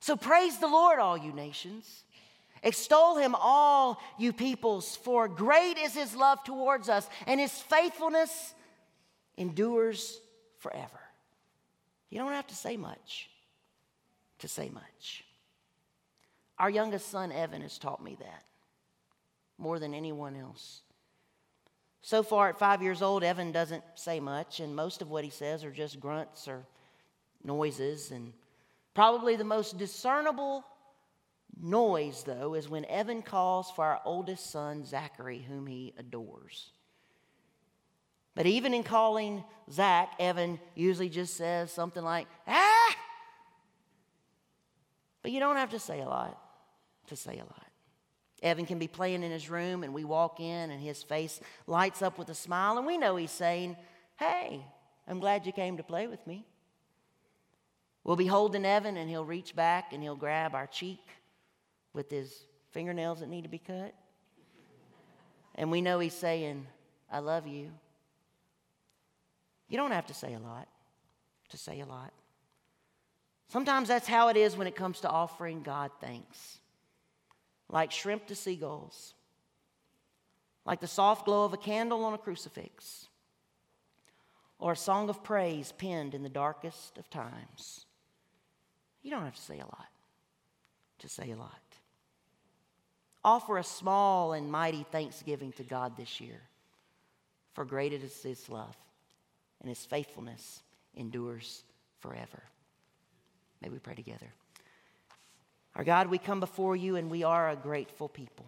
So 0.00 0.16
praise 0.16 0.58
the 0.58 0.66
Lord, 0.66 0.98
all 0.98 1.16
you 1.16 1.32
nations. 1.32 2.04
Extol 2.62 3.16
him, 3.16 3.34
all 3.38 4.00
you 4.18 4.32
peoples, 4.32 4.96
for 4.96 5.26
great 5.26 5.78
is 5.78 5.94
his 5.94 6.14
love 6.14 6.44
towards 6.44 6.88
us, 6.88 7.08
and 7.26 7.40
his 7.40 7.52
faithfulness 7.52 8.54
endures 9.36 10.20
forever. 10.58 11.00
You 12.10 12.18
don't 12.18 12.32
have 12.32 12.46
to 12.48 12.54
say 12.54 12.76
much 12.76 13.28
to 14.38 14.48
say 14.48 14.68
much. 14.68 15.24
Our 16.58 16.70
youngest 16.70 17.10
son, 17.10 17.32
Evan, 17.32 17.62
has 17.62 17.78
taught 17.78 18.02
me 18.02 18.16
that 18.20 18.44
more 19.58 19.78
than 19.78 19.94
anyone 19.94 20.36
else. 20.36 20.82
So 22.02 22.22
far, 22.22 22.48
at 22.48 22.58
five 22.58 22.82
years 22.82 23.00
old, 23.00 23.22
Evan 23.22 23.52
doesn't 23.52 23.84
say 23.94 24.18
much, 24.18 24.58
and 24.60 24.74
most 24.74 25.02
of 25.02 25.10
what 25.10 25.24
he 25.24 25.30
says 25.30 25.64
are 25.64 25.70
just 25.70 26.00
grunts 26.00 26.48
or 26.48 26.66
noises. 27.44 28.10
And 28.10 28.32
probably 28.92 29.36
the 29.36 29.44
most 29.44 29.78
discernible 29.78 30.64
noise, 31.60 32.22
though, 32.24 32.54
is 32.54 32.68
when 32.68 32.84
Evan 32.86 33.22
calls 33.22 33.70
for 33.70 33.84
our 33.84 34.00
oldest 34.04 34.50
son, 34.50 34.84
Zachary, 34.84 35.40
whom 35.40 35.66
he 35.66 35.94
adores. 35.98 36.70
But 38.34 38.46
even 38.46 38.72
in 38.72 38.82
calling 38.82 39.44
Zach, 39.70 40.14
Evan 40.18 40.58
usually 40.74 41.08
just 41.08 41.36
says 41.36 41.70
something 41.70 42.02
like, 42.02 42.26
ah! 42.46 42.96
But 45.22 45.32
you 45.32 45.40
don't 45.40 45.56
have 45.56 45.70
to 45.70 45.78
say 45.78 46.00
a 46.00 46.06
lot 46.06 46.38
to 47.08 47.16
say 47.16 47.34
a 47.34 47.44
lot. 47.44 47.66
Evan 48.42 48.66
can 48.66 48.78
be 48.78 48.88
playing 48.88 49.22
in 49.22 49.30
his 49.30 49.48
room, 49.48 49.84
and 49.84 49.94
we 49.94 50.02
walk 50.02 50.40
in, 50.40 50.70
and 50.70 50.80
his 50.80 51.02
face 51.02 51.40
lights 51.66 52.02
up 52.02 52.18
with 52.18 52.28
a 52.28 52.34
smile, 52.34 52.76
and 52.76 52.86
we 52.86 52.98
know 52.98 53.16
he's 53.16 53.30
saying, 53.30 53.76
Hey, 54.18 54.64
I'm 55.06 55.20
glad 55.20 55.46
you 55.46 55.52
came 55.52 55.76
to 55.76 55.82
play 55.82 56.06
with 56.06 56.26
me. 56.26 56.44
We'll 58.04 58.16
be 58.16 58.26
holding 58.26 58.64
Evan, 58.64 58.96
and 58.96 59.08
he'll 59.08 59.24
reach 59.24 59.54
back 59.54 59.92
and 59.92 60.02
he'll 60.02 60.16
grab 60.16 60.54
our 60.54 60.66
cheek 60.66 61.00
with 61.92 62.10
his 62.10 62.44
fingernails 62.70 63.20
that 63.20 63.28
need 63.28 63.42
to 63.42 63.48
be 63.48 63.58
cut. 63.58 63.94
And 65.54 65.70
we 65.70 65.80
know 65.80 65.98
he's 65.98 66.14
saying, 66.14 66.66
I 67.10 67.18
love 67.18 67.46
you. 67.46 67.70
You 69.68 69.76
don't 69.76 69.90
have 69.90 70.06
to 70.06 70.14
say 70.14 70.34
a 70.34 70.38
lot 70.38 70.68
to 71.50 71.56
say 71.56 71.80
a 71.80 71.86
lot. 71.86 72.12
Sometimes 73.48 73.88
that's 73.88 74.08
how 74.08 74.28
it 74.28 74.36
is 74.36 74.56
when 74.56 74.66
it 74.66 74.74
comes 74.74 75.00
to 75.00 75.08
offering 75.08 75.62
God 75.62 75.90
thanks 76.00 76.58
like 77.72 77.90
shrimp 77.90 78.26
to 78.26 78.34
seagulls, 78.34 79.14
like 80.66 80.80
the 80.80 80.86
soft 80.86 81.24
glow 81.24 81.44
of 81.44 81.54
a 81.54 81.56
candle 81.56 82.04
on 82.04 82.12
a 82.12 82.18
crucifix, 82.18 83.08
or 84.58 84.72
a 84.72 84.76
song 84.76 85.08
of 85.08 85.24
praise 85.24 85.72
penned 85.72 86.14
in 86.14 86.22
the 86.22 86.28
darkest 86.28 86.98
of 86.98 87.08
times. 87.08 87.86
You 89.02 89.10
don't 89.10 89.24
have 89.24 89.34
to 89.34 89.40
say 89.40 89.58
a 89.58 89.64
lot 89.64 89.88
to 90.98 91.08
say 91.08 91.30
a 91.32 91.36
lot. 91.36 91.61
Offer 93.24 93.58
a 93.58 93.64
small 93.64 94.32
and 94.32 94.50
mighty 94.50 94.84
thanksgiving 94.90 95.52
to 95.52 95.62
God 95.62 95.96
this 95.96 96.20
year 96.20 96.40
for 97.54 97.64
great 97.64 97.92
is 97.92 98.22
his 98.22 98.48
love, 98.48 98.76
and 99.60 99.68
his 99.68 99.84
faithfulness 99.84 100.62
endures 100.96 101.64
forever. 102.00 102.42
May 103.60 103.68
we 103.68 103.78
pray 103.78 103.94
together. 103.94 104.26
Our 105.76 105.84
God, 105.84 106.08
we 106.08 106.18
come 106.18 106.40
before 106.40 106.76
you 106.76 106.96
and 106.96 107.10
we 107.10 107.22
are 107.22 107.50
a 107.50 107.56
grateful 107.56 108.08
people. 108.08 108.46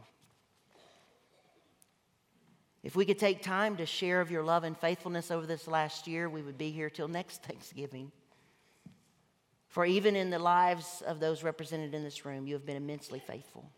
If 2.82 2.94
we 2.96 3.06
could 3.06 3.18
take 3.18 3.42
time 3.42 3.76
to 3.78 3.86
share 3.86 4.20
of 4.20 4.30
your 4.30 4.42
love 4.42 4.64
and 4.64 4.76
faithfulness 4.76 5.30
over 5.30 5.46
this 5.46 5.66
last 5.66 6.06
year, 6.06 6.28
we 6.28 6.42
would 6.42 6.58
be 6.58 6.70
here 6.70 6.90
till 6.90 7.08
next 7.08 7.42
Thanksgiving. 7.42 8.12
For 9.68 9.86
even 9.86 10.16
in 10.16 10.28
the 10.28 10.38
lives 10.38 11.02
of 11.06 11.18
those 11.18 11.42
represented 11.42 11.94
in 11.94 12.04
this 12.04 12.26
room, 12.26 12.46
you 12.46 12.54
have 12.54 12.66
been 12.66 12.76
immensely 12.76 13.20
faithful. 13.20 13.70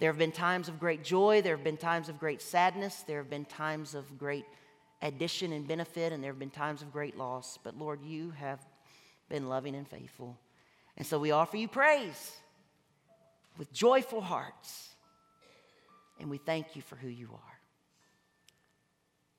There 0.00 0.10
have 0.10 0.18
been 0.18 0.32
times 0.32 0.68
of 0.68 0.80
great 0.80 1.04
joy, 1.04 1.42
there 1.42 1.54
have 1.54 1.64
been 1.64 1.76
times 1.76 2.08
of 2.08 2.18
great 2.18 2.40
sadness, 2.40 3.04
there 3.06 3.18
have 3.18 3.28
been 3.28 3.44
times 3.44 3.94
of 3.94 4.18
great 4.18 4.46
addition 5.02 5.52
and 5.52 5.68
benefit, 5.68 6.12
and 6.12 6.24
there 6.24 6.32
have 6.32 6.38
been 6.38 6.48
times 6.50 6.80
of 6.80 6.90
great 6.90 7.18
loss. 7.18 7.58
But 7.62 7.78
Lord, 7.78 8.00
you 8.02 8.30
have 8.30 8.60
been 9.28 9.50
loving 9.50 9.74
and 9.74 9.86
faithful. 9.86 10.38
And 10.96 11.06
so 11.06 11.18
we 11.18 11.32
offer 11.32 11.58
you 11.58 11.68
praise 11.68 12.32
with 13.58 13.72
joyful 13.74 14.22
hearts. 14.22 14.88
And 16.18 16.30
we 16.30 16.38
thank 16.38 16.76
you 16.76 16.82
for 16.82 16.96
who 16.96 17.08
you 17.08 17.28
are. 17.32 17.58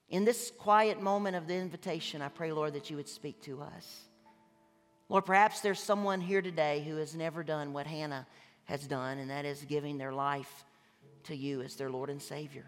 In 0.10 0.26
this 0.26 0.52
quiet 0.58 1.02
moment 1.02 1.36
of 1.36 1.48
the 1.48 1.56
invitation, 1.56 2.22
I 2.22 2.28
pray, 2.30 2.52
Lord, 2.52 2.74
that 2.74 2.90
you 2.90 2.98
would 2.98 3.10
speak 3.10 3.42
to 3.44 3.62
us. 3.62 4.02
Lord, 5.10 5.26
perhaps 5.26 5.62
there's 5.62 5.80
someone 5.80 6.22
here 6.22 6.42
today 6.42 6.84
who 6.88 6.98
has 6.98 7.16
never 7.16 7.44
done 7.44 7.74
what 7.74 7.88
Hannah 7.88 8.28
has 8.66 8.86
done, 8.88 9.18
and 9.18 9.30
that 9.30 9.46
is 9.46 9.64
giving 9.64 9.98
their 9.98 10.14
life 10.14 10.66
to 11.24 11.36
you 11.36 11.62
as 11.62 11.76
their 11.76 11.90
Lord 11.90 12.10
and 12.10 12.22
Savior. 12.22 12.66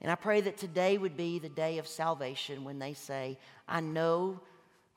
And 0.00 0.10
I 0.10 0.14
pray 0.14 0.40
that 0.42 0.58
today 0.58 0.98
would 0.98 1.16
be 1.16 1.38
the 1.38 1.48
day 1.48 1.78
of 1.78 1.86
salvation 1.86 2.64
when 2.64 2.78
they 2.78 2.92
say, 2.92 3.38
I 3.66 3.80
know 3.80 4.40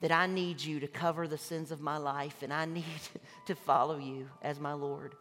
that 0.01 0.11
I 0.11 0.27
need 0.27 0.61
you 0.61 0.79
to 0.79 0.87
cover 0.87 1.27
the 1.27 1.37
sins 1.37 1.71
of 1.71 1.81
my 1.81 1.97
life 1.97 2.41
and 2.41 2.53
I 2.53 2.65
need 2.65 2.85
to 3.47 3.55
follow 3.55 3.97
you 3.97 4.29
as 4.41 4.59
my 4.59 4.73
Lord. 4.73 5.15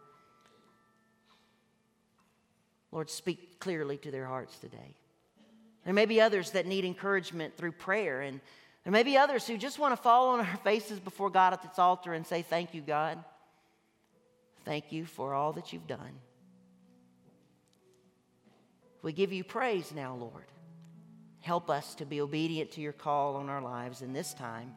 Lord, 2.91 3.09
speak 3.09 3.59
clearly 3.59 3.97
to 3.97 4.11
their 4.11 4.25
hearts 4.25 4.57
today. 4.57 4.95
There 5.85 5.93
may 5.93 6.05
be 6.05 6.21
others 6.21 6.51
that 6.51 6.65
need 6.65 6.85
encouragement 6.85 7.55
through 7.55 7.73
prayer, 7.73 8.21
and 8.21 8.41
there 8.83 8.91
may 8.91 9.03
be 9.03 9.17
others 9.17 9.47
who 9.47 9.57
just 9.57 9.79
want 9.79 9.95
to 9.95 10.01
fall 10.01 10.29
on 10.29 10.39
our 10.39 10.57
faces 10.63 10.99
before 10.99 11.29
God 11.29 11.53
at 11.53 11.61
this 11.61 11.77
altar 11.79 12.13
and 12.13 12.25
say, 12.25 12.41
Thank 12.41 12.73
you, 12.73 12.81
God. 12.81 13.23
Thank 14.69 14.91
you 14.91 15.07
for 15.07 15.33
all 15.33 15.53
that 15.53 15.73
you've 15.73 15.87
done. 15.87 16.19
We 19.01 19.13
give 19.13 19.33
you 19.33 19.43
praise 19.43 19.91
now, 19.91 20.13
Lord. 20.13 20.45
Help 21.39 21.71
us 21.71 21.95
to 21.95 22.05
be 22.05 22.21
obedient 22.21 22.73
to 22.73 22.81
your 22.81 22.93
call 22.93 23.37
on 23.37 23.49
our 23.49 23.63
lives 23.63 24.03
in 24.03 24.13
this 24.13 24.31
time. 24.35 24.75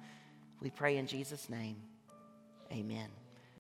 We 0.63 0.71
pray 0.71 0.97
in 0.97 1.07
Jesus' 1.07 1.51
name. 1.51 1.77
Amen. 2.73 3.11